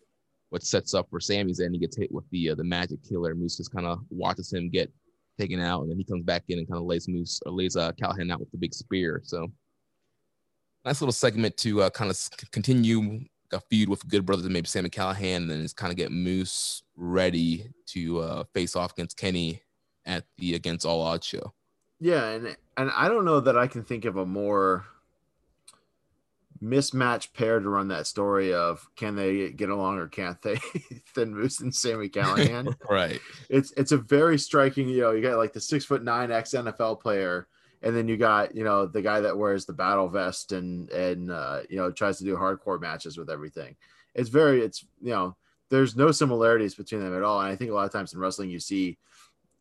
[0.50, 1.74] which sets up for Sami's end.
[1.74, 3.36] He gets hit with the uh, the magic killer.
[3.36, 4.92] Moose just kind of watches him get
[5.40, 7.76] taken out, and then he comes back in and kind of lays Moose or lays
[7.76, 9.22] uh, Callihan out with the big spear.
[9.24, 9.48] So
[10.86, 12.20] nice little segment to uh, kind of
[12.52, 13.20] continue
[13.54, 16.12] a feud with Good Brothers and maybe Sami Callihan, and then just kind of get
[16.12, 19.62] Moose ready to uh, face off against Kenny
[20.06, 21.54] at the Against All Odds show.
[22.00, 24.86] Yeah, and and I don't know that I can think of a more
[26.62, 30.60] mismatched pair to run that story of can they get along or can't they
[31.16, 32.76] than Moose and Sami Callihan.
[32.90, 33.20] right.
[33.50, 36.52] It's it's a very striking, you know, you got like the six foot nine ex
[36.52, 37.48] NFL player,
[37.82, 41.32] and then you got, you know, the guy that wears the battle vest and and
[41.32, 43.76] uh, you know, tries to do hardcore matches with everything.
[44.14, 45.36] It's very it's you know,
[45.70, 47.40] there's no similarities between them at all.
[47.42, 48.98] And I think a lot of times in wrestling you see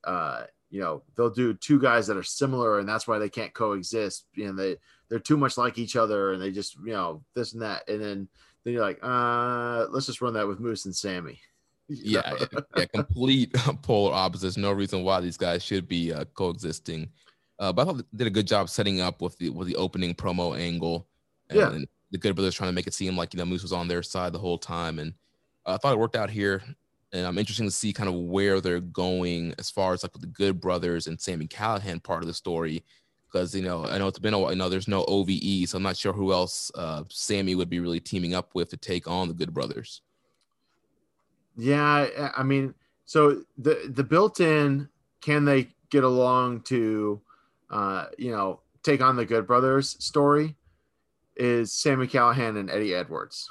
[0.05, 0.45] uh,
[0.76, 4.26] you know, they'll do two guys that are similar and that's why they can't coexist.
[4.34, 4.76] You know, they
[5.08, 7.88] they're too much like each other and they just you know this and that.
[7.88, 8.28] And then
[8.62, 11.40] then you're like uh let's just run that with moose and sami.
[11.88, 12.34] Yeah,
[12.76, 14.56] yeah complete polar opposites.
[14.56, 17.08] No reason why these guys should be uh, coexisting.
[17.60, 19.76] Uh, but i thought they did a good job setting up with the with the
[19.76, 21.06] opening promo angle
[21.48, 21.78] and, yeah.
[22.10, 24.02] the good brothers trying to make it seem like you know moose was on their
[24.02, 24.98] side the whole time.
[24.98, 25.14] And
[25.64, 26.60] uh, i thought it worked out here
[27.16, 30.26] and i'm interested to see kind of where they're going as far as like the
[30.26, 32.84] good brothers and Sami Callihan part of the story
[33.36, 34.50] because you know I know it's been a while.
[34.50, 37.80] You know, there's no OVE, so I'm not sure who else uh, Sami would be
[37.80, 40.02] really teaming up with to take on the Good Brothers.
[41.56, 44.88] Yeah, I mean, so the the built-in
[45.20, 47.20] can they get along to,
[47.70, 50.54] uh, you know, take on the Good Brothers story
[51.36, 53.50] is Sami Callihan and Eddie Edwards,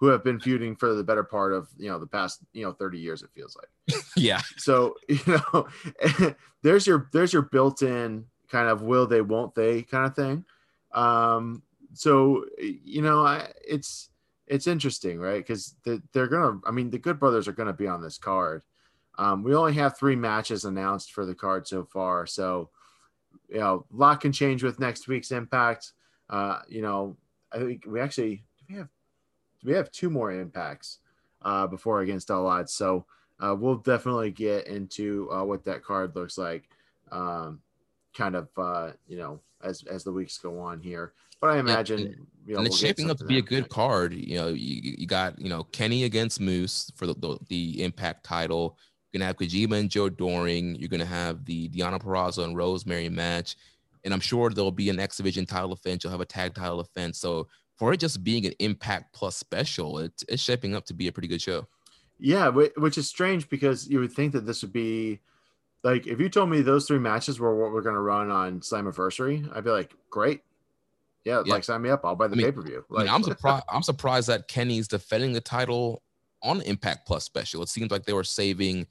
[0.00, 2.72] who have been feuding for the better part of you know the past you know
[2.72, 3.22] 30 years.
[3.22, 4.02] It feels like.
[4.16, 4.40] yeah.
[4.56, 5.68] So you know,
[6.62, 10.44] there's your there's your built-in kind of will they won't they kind of thing
[10.92, 14.10] um so you know I, it's
[14.46, 17.86] it's interesting right because the, they're gonna i mean the good brothers are gonna be
[17.86, 18.62] on this card
[19.18, 22.70] um we only have three matches announced for the card so far so
[23.48, 25.92] you know a lot can change with next week's impact
[26.28, 27.16] uh you know
[27.52, 28.88] i think we actually do we have
[29.64, 30.98] we have two more impacts
[31.42, 33.04] uh before against all odds so
[33.40, 36.68] uh, we'll definitely get into uh, what that card looks like
[37.10, 37.60] um,
[38.14, 41.12] kind of uh, you know as as the weeks go on here.
[41.40, 43.68] But I imagine and, you know, and it's we'll shaping up to be a good
[43.68, 44.12] card.
[44.12, 48.24] You know, you, you got you know Kenny against Moose for the, the, the Impact
[48.24, 48.76] title.
[49.12, 50.76] You're gonna have Kojima and Joe Doering.
[50.76, 53.56] You're gonna have the Deonna Purrazzo and Rosemary match,
[54.04, 56.04] and I'm sure there'll be an X Division title offense.
[56.04, 57.18] You'll have a tag title offense.
[57.18, 57.48] So
[57.80, 61.12] for it just being an Impact Plus special, it's it's shaping up to be a
[61.12, 61.66] pretty good show.
[62.18, 65.20] Yeah, which is strange because you would think that this would be
[65.82, 68.60] like if you told me those three matches were what we're going to run on
[68.60, 70.42] Slammiversary, I'd be like, great.
[71.24, 72.04] Yeah, yeah, like sign me up.
[72.04, 72.84] I'll buy the I mean, pay per view.
[72.90, 73.64] Like, I am surprised.
[73.72, 76.02] I'm surprised that Kenny's defending the title
[76.42, 77.62] on Impact Plus special.
[77.62, 78.88] It seems like they were saving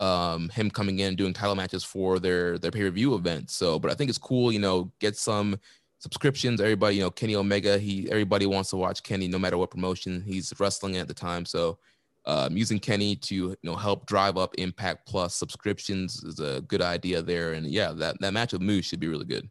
[0.00, 3.50] um, him coming in doing title matches for their their pay per view event.
[3.50, 4.50] So, but I think it's cool.
[4.50, 5.60] You know, get some
[6.00, 6.60] subscriptions.
[6.60, 7.78] Everybody, you know, Kenny Omega.
[7.78, 11.44] He everybody wants to watch Kenny no matter what promotion he's wrestling at the time.
[11.44, 11.78] So
[12.26, 16.82] um, using Kenny to you know help drive up Impact Plus subscriptions is a good
[16.82, 17.52] idea there.
[17.52, 19.48] And yeah, that that match with Moose should be really good.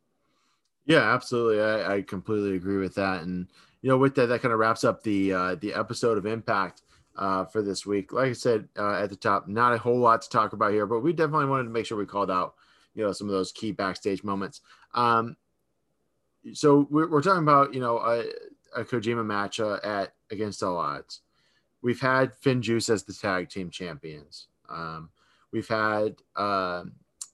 [0.85, 1.61] Yeah, absolutely.
[1.61, 3.23] I, I completely agree with that.
[3.23, 3.47] And
[3.81, 6.81] you know, with that, that kind of wraps up the uh, the episode of Impact
[7.15, 8.11] uh, for this week.
[8.11, 10.85] Like I said uh, at the top, not a whole lot to talk about here,
[10.85, 12.55] but we definitely wanted to make sure we called out
[12.95, 14.61] you know some of those key backstage moments.
[14.93, 15.37] Um,
[16.53, 18.25] so we're, we're talking about you know a,
[18.79, 21.21] a Kojima match uh, at against all odds
[21.81, 24.47] we've had FinJuice as the tag team champions.
[24.69, 25.09] Um,
[25.51, 26.83] we've had uh,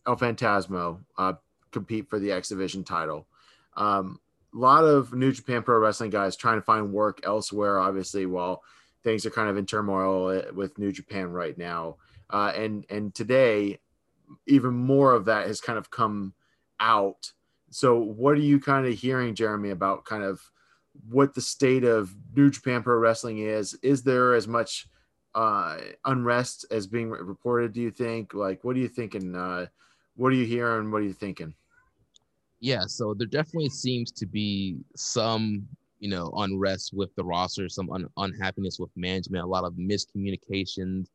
[0.05, 1.33] El Phantasmo uh,
[1.71, 3.27] compete for the X Division title.
[3.75, 4.19] Um,
[4.53, 8.63] a lot of New Japan Pro Wrestling guys trying to find work elsewhere, obviously, while
[9.03, 11.97] things are kind of in turmoil with New Japan right now.
[12.29, 13.79] Uh, and and today,
[14.47, 16.33] even more of that has kind of come
[16.79, 17.33] out.
[17.75, 20.39] So, what are you kind of hearing, Jeremy, about kind of
[21.09, 23.73] what the state of New Japan Pro Wrestling is.
[23.81, 24.87] Is there as much
[25.33, 27.73] uh, unrest as being reported?
[27.73, 28.33] Do you think?
[28.33, 29.35] Like, what are you thinking?
[29.35, 29.65] Uh,
[30.15, 30.89] what are you hearing?
[30.89, 31.53] What are you thinking?
[32.61, 35.67] Yeah, so there definitely seems to be some,
[35.99, 41.07] you know, unrest with the roster, some un- unhappiness with management, a lot of miscommunications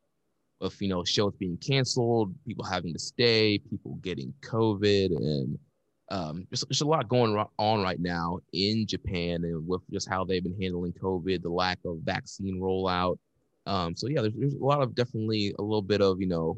[0.61, 5.57] of, you know, shows being canceled, people having to stay, people getting COVID, and
[6.11, 10.25] um, there's, there's a lot going on right now in Japan and with just how
[10.25, 13.17] they've been handling COVID, the lack of vaccine rollout.
[13.65, 16.57] Um, so yeah, there's, there's a lot of definitely a little bit of you know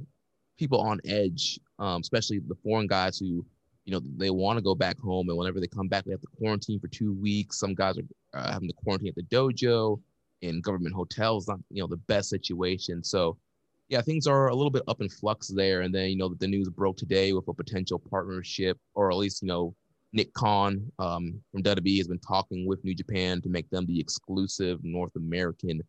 [0.57, 3.45] people on edge, um, especially the foreign guys who
[3.85, 6.21] you know they want to go back home and whenever they come back they have
[6.21, 7.59] to quarantine for two weeks.
[7.59, 10.01] Some guys are uh, having to quarantine at the dojo
[10.41, 11.47] in government hotels.
[11.47, 13.03] Not you know the best situation.
[13.03, 13.37] So
[13.93, 15.81] yeah, things are a little bit up in flux there.
[15.81, 19.17] And then, you know, that the news broke today with a potential partnership, or at
[19.17, 19.75] least, you know,
[20.13, 23.99] Nick Khan um, from WWE has been talking with New Japan to make them the
[23.99, 25.79] exclusive North American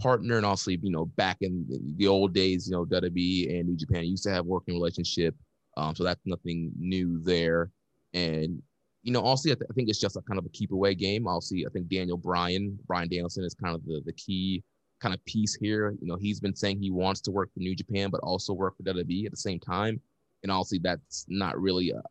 [0.00, 0.38] partner.
[0.38, 1.66] And also, you know, back in
[1.98, 5.34] the old days, you know, WWE and New Japan used to have working relationship.
[5.76, 7.70] Um, so that's nothing new there.
[8.14, 8.62] And
[9.02, 10.94] you know, also I, th- I think it's just a kind of a keep away
[10.94, 11.26] game.
[11.26, 14.62] Also, I think Daniel Bryan, Bryan Danielson is kind of the the key
[15.00, 15.96] kind of piece here.
[16.00, 18.76] You know, he's been saying he wants to work for New Japan, but also work
[18.76, 20.00] for WWE at the same time.
[20.42, 22.02] And obviously, that's not really a,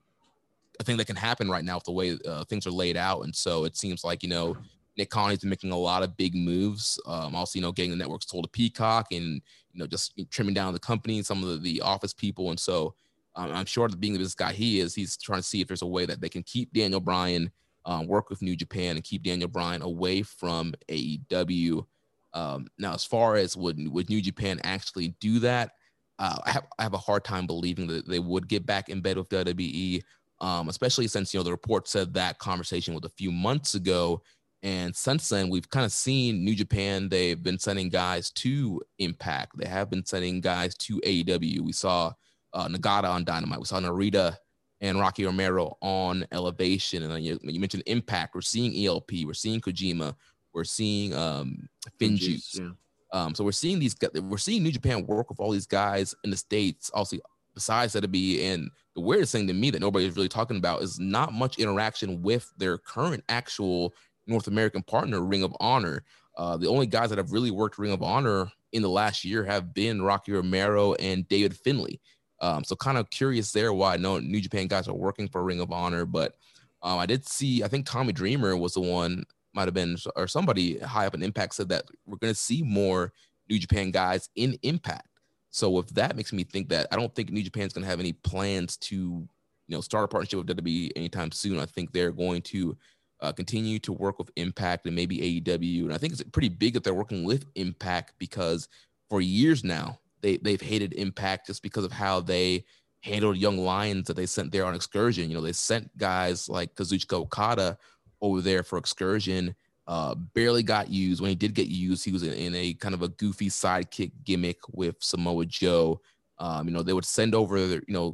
[0.80, 3.22] a thing that can happen right now with the way uh, things are laid out.
[3.22, 4.58] And so it seems like, you know,
[4.98, 7.00] Nick Khan's been making a lot of big moves.
[7.06, 9.42] Um, also, you know, getting the networks told to Peacock and,
[9.74, 12.50] you know, just trimming down the company, some of the, the office people.
[12.50, 12.94] And so
[13.36, 15.68] um, I'm sure that being the business guy he is, he's trying to see if
[15.68, 17.52] there's a way that they can keep Daniel Bryan,
[17.86, 21.86] um, work with New Japan and keep Daniel Bryan away from AEW.
[22.34, 25.71] Um, now, as far as would would New Japan actually do that,
[26.19, 29.01] uh, I have I have a hard time believing that they would get back in
[29.01, 30.03] bed with WWE,
[30.41, 34.21] um, especially since you know the report said that conversation was a few months ago,
[34.61, 37.09] and since then we've kind of seen New Japan.
[37.09, 39.57] They've been sending guys to Impact.
[39.57, 41.61] They have been sending guys to AEW.
[41.61, 42.11] We saw
[42.53, 43.59] uh, Nagata on Dynamite.
[43.59, 44.36] We saw Narita
[44.82, 48.36] and Rocky Romero on Elevation, and then you, you mentioned Impact.
[48.36, 49.11] We're seeing ELP.
[49.25, 50.15] We're seeing Kojima.
[50.54, 51.70] We're seeing um,
[52.00, 52.60] Finjuice.
[52.60, 52.70] Yeah.
[53.12, 53.95] Um, so we're seeing these.
[54.14, 56.89] We're seeing New Japan work with all these guys in the states.
[56.91, 57.18] Also,
[57.54, 60.82] besides that, to be and the weirdest thing to me that nobody's really talking about
[60.82, 63.93] is not much interaction with their current actual
[64.28, 66.04] North American partner, Ring of Honor.
[66.38, 69.43] Uh, the only guys that have really worked Ring of Honor in the last year
[69.43, 72.00] have been Rocky Romero and David Finlay.
[72.41, 75.60] Um, so kind of curious there why no New Japan guys are working for Ring
[75.60, 76.36] of Honor, but
[76.82, 79.24] um, I did see I think Tommy Dreamer was the one
[79.54, 82.62] might have been or somebody high up in Impact said that we're going to see
[82.62, 83.14] more
[83.50, 85.08] New Japan guys in Impact.
[85.50, 88.00] So if that makes me think that I don't think New Japan's going to have
[88.00, 91.60] any plans to you know start a partnership with WWE anytime soon.
[91.60, 92.78] I think they're going to
[93.22, 95.84] uh, continue to work with Impact and maybe AEW.
[95.84, 98.68] And I think it's pretty big that they're working with Impact because
[99.10, 102.66] for years now they they've hated Impact just because of how they
[103.02, 105.30] handled young lions that they sent there on excursion.
[105.30, 107.78] You know, they sent guys like Kazuchika Okada
[108.22, 109.55] over there for excursion.
[109.88, 111.20] Uh, barely got used.
[111.20, 114.11] When he did get used, he was in, in a kind of a goofy sidekick
[114.24, 115.99] gimmick with Samoa Joe.
[116.38, 118.13] Um, you know, they would send over, you know,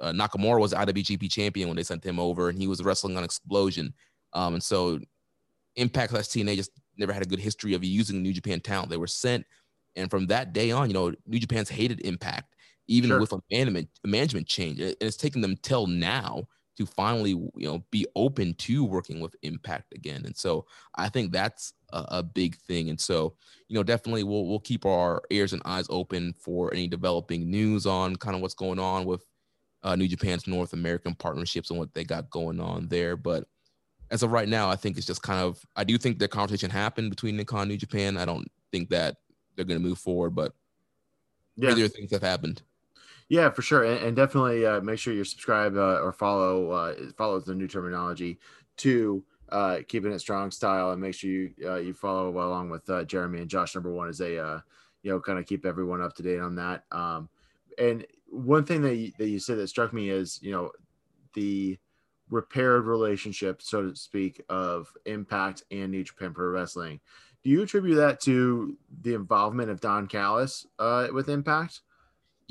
[0.00, 3.24] uh, Nakamura was IWGP champion when they sent him over, and he was wrestling on
[3.24, 3.92] Xplosion.
[4.32, 4.98] Um, and so
[5.76, 8.90] Impact slash TNA just never had a good history of using New Japan talent.
[8.90, 9.46] They were sent,
[9.94, 12.56] and from that day on, you know, New Japan's hated Impact,
[12.88, 13.20] even sure.
[13.20, 17.52] with a management a management change, and it's taken them till now to finally you
[17.56, 20.22] know be open to working with impact again.
[20.24, 22.90] And so i think that's a, a, big thing.
[22.90, 23.34] And so
[23.68, 27.86] you know definitely we'll, we'll keep our ears and eyes open for any developing news
[27.86, 29.24] on kind of what's going on with
[29.82, 33.16] uh, new japan's north american partnerships and what they got going on there.
[33.16, 33.44] But
[34.10, 36.70] as of right now i think it's just kind of i do think the conversation
[36.70, 38.16] happened between nick khan and new japan.
[38.16, 39.16] I don't think that
[39.56, 40.52] they're going to move forward but
[41.56, 41.70] yeah.
[41.70, 42.62] either things have happened
[43.32, 46.94] yeah, for sure, and, and definitely uh, make sure you subscribe uh, or follow uh,
[47.16, 48.38] follow the new terminology
[48.76, 52.86] to uh, keeping it strong style, and make sure you uh, you follow along with
[52.90, 53.74] uh, Jeremy and Josh.
[53.74, 54.60] Number one is a uh,
[55.02, 56.84] you know kind of keep everyone up to date on that.
[56.92, 57.30] Um,
[57.78, 60.70] and one thing that you, that you said that struck me is you know
[61.32, 61.78] the
[62.28, 67.00] repaired relationship, so to speak, of Impact and New Japan Pro Wrestling.
[67.42, 71.80] Do you attribute that to the involvement of Don Callis with Impact?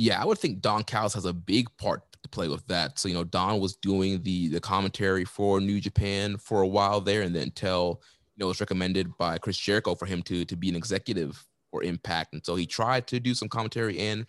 [0.01, 2.97] Yeah, I would think Don Callis has a big part to play with that.
[2.97, 7.01] So, you know, Don was doing the the commentary for New Japan for a while
[7.01, 8.01] there, and then until
[8.35, 11.45] you know it was recommended by Chris Jericho for him to to be an executive
[11.69, 14.25] for Impact, and so he tried to do some commentary and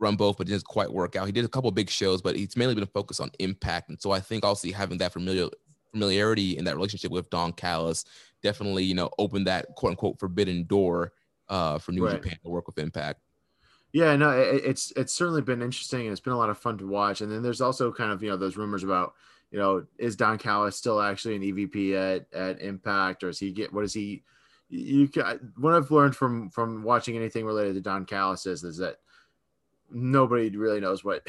[0.00, 1.26] run both, but it didn't quite work out.
[1.26, 4.10] He did a couple big shows, but he's mainly been focused on Impact, and so
[4.10, 5.46] I think also having that familiar
[5.92, 8.04] familiarity in that relationship with Don Callis
[8.42, 11.12] definitely you know opened that quote unquote forbidden door
[11.48, 12.20] uh, for New right.
[12.20, 13.20] Japan to work with Impact.
[13.92, 16.78] Yeah, no, it, it's it's certainly been interesting and it's been a lot of fun
[16.78, 17.20] to watch.
[17.20, 19.14] And then there's also kind of you know those rumors about
[19.50, 23.52] you know is Don Callis still actually an EVP at at Impact or is he
[23.52, 24.22] get what is he?
[24.68, 28.78] You can, what I've learned from from watching anything related to Don Callis is is
[28.78, 28.96] that
[29.90, 31.26] nobody really knows what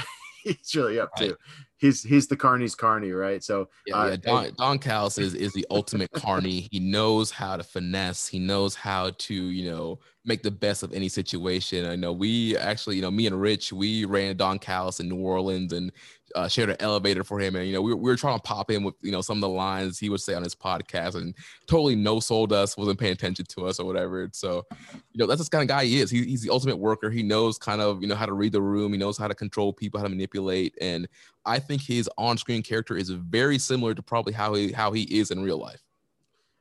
[0.56, 1.38] he's really up to.
[1.80, 3.44] He's he's the Carny's Carny, right?
[3.44, 4.16] So yeah, uh, yeah.
[4.16, 6.68] Don, Don Callis is is the ultimate Carney.
[6.72, 8.28] He knows how to finesse.
[8.28, 11.86] He knows how to you know make the best of any situation.
[11.86, 15.18] I know we actually, you know, me and Rich, we ran Don Callis in New
[15.18, 15.92] Orleans and
[16.36, 17.56] uh, shared an elevator for him.
[17.56, 19.42] And, you know, we, we were trying to pop in with, you know, some of
[19.42, 21.36] the lines he would say on his podcast and
[21.68, 24.30] totally no sold us, wasn't paying attention to us or whatever.
[24.34, 24.66] So,
[25.12, 26.10] you know, that's the kind of guy he is.
[26.10, 27.10] He, he's the ultimate worker.
[27.10, 28.92] He knows kind of, you know, how to read the room.
[28.94, 30.76] He knows how to control people, how to manipulate.
[30.82, 31.08] And
[31.46, 35.32] I think his on-screen character is very similar to probably how he, how he is
[35.32, 35.82] in real life.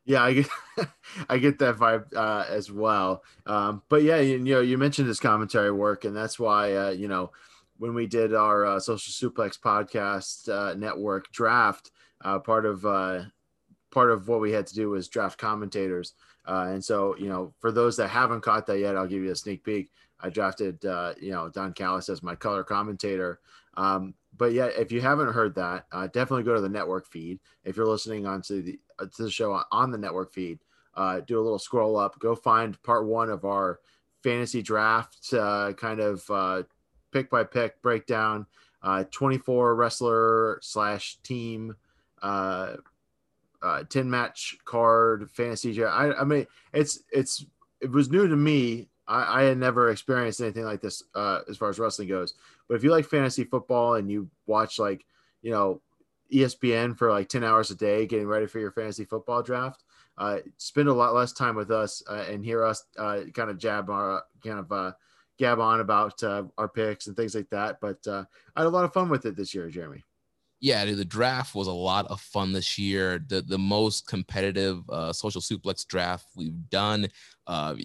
[0.07, 0.49] Yeah, I get
[1.29, 3.25] I get that vibe uh, as well.
[3.45, 6.91] Um, but yeah, you, you, know, you mentioned his commentary work, and that's why uh,
[6.91, 7.33] you know
[7.79, 11.91] when we did our uh, Social Suplex podcast uh, network draft,
[12.25, 13.23] uh, part of uh,
[13.91, 16.15] part of what we had to do was draft commentators.
[16.47, 19.33] Uh, and so, you know, for those that haven't caught that yet, I'll give you
[19.33, 19.91] a sneak peek.
[20.21, 23.41] I drafted, uh, you know, Don Callis as my color commentator.
[23.77, 27.41] Um, but yeah, if you haven't heard that, definitely go to the network feed.
[27.65, 30.61] If you're listening onto the to the show on the network feed,
[31.27, 33.81] do a little scroll up, go find part one of our
[34.23, 36.67] fantasy draft kind of
[37.17, 38.47] pick by pick breakdown.
[38.83, 41.75] Uh, 24 wrestler slash team
[42.23, 42.77] uh,
[43.63, 45.83] uh, 10 match card fantasy.
[45.83, 47.45] I, I mean, it's it's
[47.81, 48.89] it was new to me.
[49.09, 52.35] I, I had never experienced anything like this uh, as far as wrestling goes.
[52.69, 55.07] But if you like fantasy football and you watch like
[55.43, 55.81] you know
[56.33, 59.85] ESPN for like 10 hours a day getting ready for your fantasy football draft,
[60.19, 63.59] uh, spend a lot less time with us uh, and hear us uh, kind of
[63.59, 64.93] jab our kind of uh,
[65.39, 67.79] gab on about uh, our picks and things like that.
[67.81, 68.25] But uh,
[68.55, 70.03] I had a lot of fun with it this year, Jeremy.
[70.61, 73.23] Yeah, dude, the draft was a lot of fun this year.
[73.29, 77.09] The the most competitive uh, social suplex draft we've done.
[77.47, 77.77] Uh,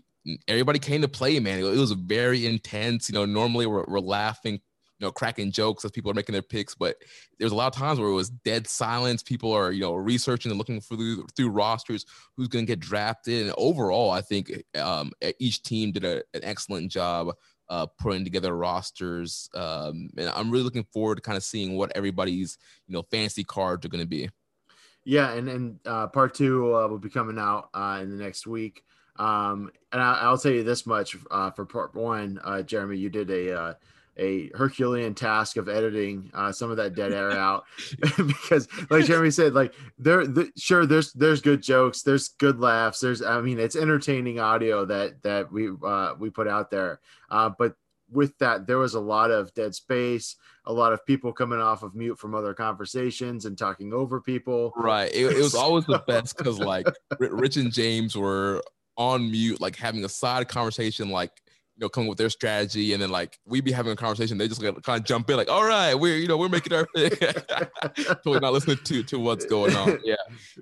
[0.48, 1.60] everybody came to play, man.
[1.60, 3.10] It, was very intense.
[3.10, 4.62] You know, normally we're, we're laughing,
[5.02, 6.98] you know, cracking jokes as people are making their picks, but
[7.40, 9.24] there's a lot of times where it was dead silence.
[9.24, 12.06] People are, you know, researching and looking through through rosters
[12.38, 13.48] who's going to get drafted.
[13.48, 17.34] And overall, I think um, each team did a, an excellent job
[17.68, 19.50] uh, putting together rosters.
[19.56, 23.44] Um, and I'm really looking forward to kind of seeing what everybody's, you know, fantasy
[23.44, 24.30] cards are going to be.
[25.04, 28.46] Yeah, and and uh, part two uh, will be coming out uh, in the next
[28.46, 28.84] week.
[29.16, 33.10] Um, and I, will tell you this much uh, for part one, uh, Jeremy, you
[33.10, 33.74] did a uh,
[34.18, 37.66] a Herculean task of editing uh, some of that dead air out
[38.18, 43.00] because, like Jeremy said, like there, the, sure, there's there's good jokes, there's good laughs,
[43.00, 47.00] there's I mean, it's entertaining audio that that we uh, we put out there,
[47.30, 47.76] uh, but
[48.12, 50.36] with that, there was a lot of dead space,
[50.66, 54.74] a lot of people coming off of mute from other conversations and talking over people.
[54.76, 55.12] Right.
[55.14, 56.86] It, it was always the best because like
[57.20, 58.62] Rich and James were
[58.98, 61.32] on mute, like having a side conversation, like
[61.76, 64.48] you know, coming with their strategy, and then like we'd be having a conversation, they
[64.48, 67.12] just kind of jump in, like, all right, we're you know we're making our thing,
[67.96, 70.00] totally not listening to to what's going on.
[70.04, 70.16] Yeah,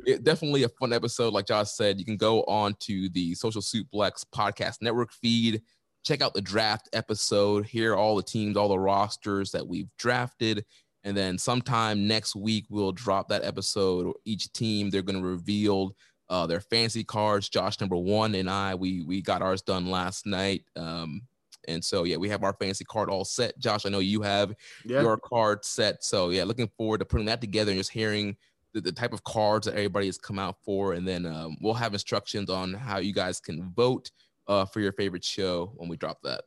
[0.06, 1.34] it, definitely a fun episode.
[1.34, 5.62] Like Josh said, you can go on to the Social Suplex Podcast Network feed,
[6.04, 10.66] check out the draft episode, hear all the teams, all the rosters that we've drafted.
[11.04, 14.14] And then sometime next week, we'll drop that episode.
[14.26, 15.96] Each team, they're going to reveal
[16.30, 17.50] uh, their fancy cards.
[17.50, 20.64] Josh number one and I, we we got ours done last night.
[20.76, 21.22] Um,
[21.68, 23.58] and so yeah, we have our fancy card all set.
[23.60, 24.54] Josh, I know you have
[24.86, 25.02] yeah.
[25.02, 26.04] your card set.
[26.04, 28.36] So yeah, looking forward to putting that together and just hearing
[28.74, 30.94] the, the type of cards that everybody has come out for.
[30.94, 34.12] And then um, we'll have instructions on how you guys can vote
[34.48, 36.42] uh, for your favorite show when we drop that.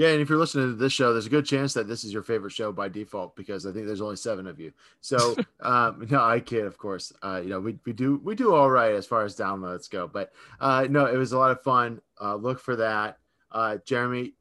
[0.00, 2.12] Yeah, and if you're listening to this show, there's a good chance that this is
[2.14, 4.72] your favorite show by default because I think there's only seven of you.
[5.02, 7.12] So, um, no, I kid, of course.
[7.22, 10.08] Uh, you know, we, we do we do all right as far as downloads go,
[10.08, 12.00] but uh, no, it was a lot of fun.
[12.18, 13.18] Uh, look for that,
[13.52, 14.32] uh, Jeremy.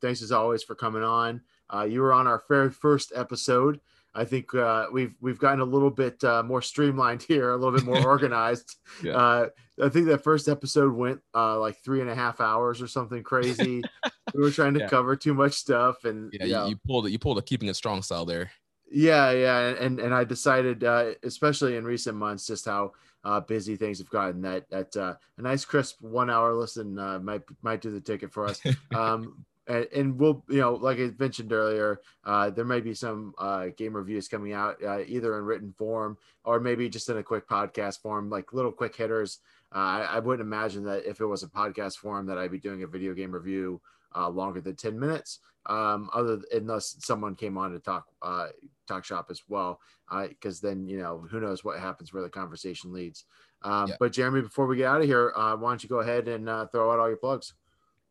[0.00, 1.42] Thanks as always for coming on.
[1.72, 3.78] Uh, you were on our very first episode.
[4.14, 7.72] I think uh, we've we've gotten a little bit uh, more streamlined here, a little
[7.72, 8.76] bit more organized.
[9.02, 9.12] yeah.
[9.12, 9.48] uh,
[9.82, 13.24] I think that first episode went uh, like three and a half hours or something
[13.24, 13.82] crazy.
[14.34, 14.88] we were trying to yeah.
[14.88, 17.10] cover too much stuff, and yeah, you, you, pulled it.
[17.10, 18.52] You pulled a keeping it strong style there.
[18.90, 22.92] Yeah, yeah, and and I decided, uh, especially in recent months, just how
[23.24, 24.42] uh, busy things have gotten.
[24.42, 26.94] That that a nice crisp one hour listen
[27.24, 28.60] might might do the ticket for us.
[28.94, 33.34] Um, and, and, we'll you know like i mentioned earlier uh, there may be some
[33.38, 37.22] uh, game reviews coming out uh, either in written form or maybe just in a
[37.22, 39.38] quick podcast form like little quick hitters.
[39.74, 42.60] Uh, I, I, wouldn't imagine that if it was a podcast form that i'd be
[42.60, 43.80] doing a video game review
[44.14, 48.48] uh, longer than 10 minutes um, other unless someone came on to talk uh,
[48.86, 49.80] talk shop as well
[50.28, 53.24] because then you know who knows what happens where the conversation leads.
[53.62, 53.96] Um, yeah.
[53.98, 56.92] but jeremy before we get out of here why don't you go ahead and throw
[56.92, 57.54] out all your plugs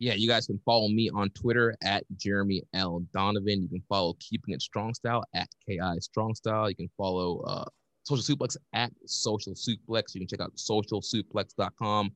[0.03, 3.05] yeah, you guys can follow me on Twitter at Jeremy L.
[3.13, 3.61] Donovan.
[3.61, 6.69] You can follow Keeping It Strong Style at KI Strong Style.
[6.69, 7.63] You can follow uh,
[8.03, 10.13] Social Suplex at Social Suplex.
[10.13, 12.11] You can check out socialsuplex.com.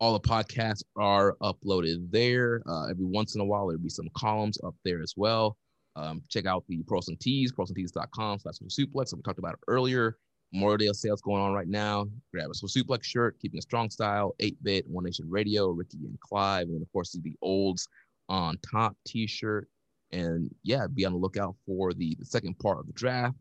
[0.00, 2.62] All the podcasts are uploaded there.
[2.66, 5.58] Uh, every once in a while, there'll be some columns up there as well.
[5.94, 9.14] Um, check out the Pros and Tees, prosandtees.com slash suplex.
[9.14, 10.16] We talked about it earlier.
[10.56, 12.06] Memorial Day sales going on right now.
[12.32, 16.18] Grab a suplex shirt, keeping a strong style, 8 bit, One Nation Radio, Ricky and
[16.20, 17.88] Clive, and of course the olds
[18.28, 19.68] on top t shirt.
[20.12, 23.36] And yeah, be on the lookout for the, the second part of the draft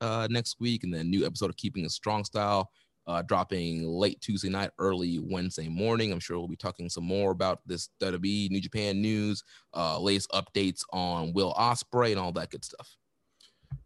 [0.00, 2.70] uh, next week and then new episode of Keeping a Strong Style
[3.06, 6.12] uh, dropping late Tuesday night, early Wednesday morning.
[6.12, 9.42] I'm sure we'll be talking some more about this WWE New Japan news,
[9.74, 12.96] uh, latest updates on Will Ospreay, and all that good stuff.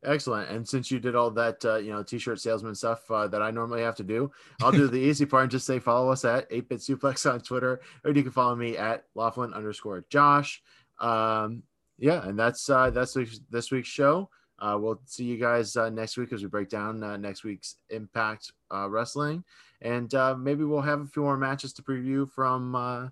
[0.07, 0.49] Excellent.
[0.51, 3.51] And since you did all that, uh, you know, t-shirt salesman stuff uh, that I
[3.51, 4.31] normally have to do,
[4.63, 7.81] I'll do the easy part and just say follow us at 8-Bit Suplex on Twitter,
[8.05, 10.63] or you can follow me at Laughlin underscore Josh.
[11.01, 11.65] Um,
[11.99, 13.17] yeah, and that's uh, that's
[13.51, 14.31] this week's show.
[14.59, 17.77] Uh, we'll see you guys uh, next week as we break down uh, next week's
[17.91, 19.45] Impact uh, Wrestling,
[19.83, 23.09] and uh, maybe we'll have a few more matches to preview from uh,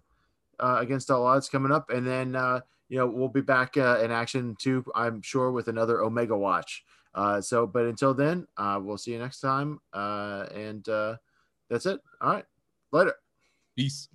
[0.60, 4.00] uh, against all odds coming up, and then uh, you know we'll be back uh,
[4.02, 4.84] in action too.
[4.94, 6.84] I'm sure with another Omega Watch.
[7.14, 11.16] Uh, so, but until then, uh, we'll see you next time, uh, and uh,
[11.70, 12.00] that's it.
[12.20, 12.44] All right,
[12.92, 13.14] later.
[13.76, 14.08] Peace.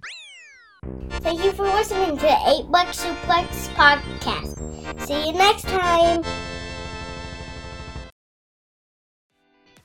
[1.10, 5.06] Thank you for listening to the 8 Buck Suplex Podcast.
[5.06, 6.24] See you next time.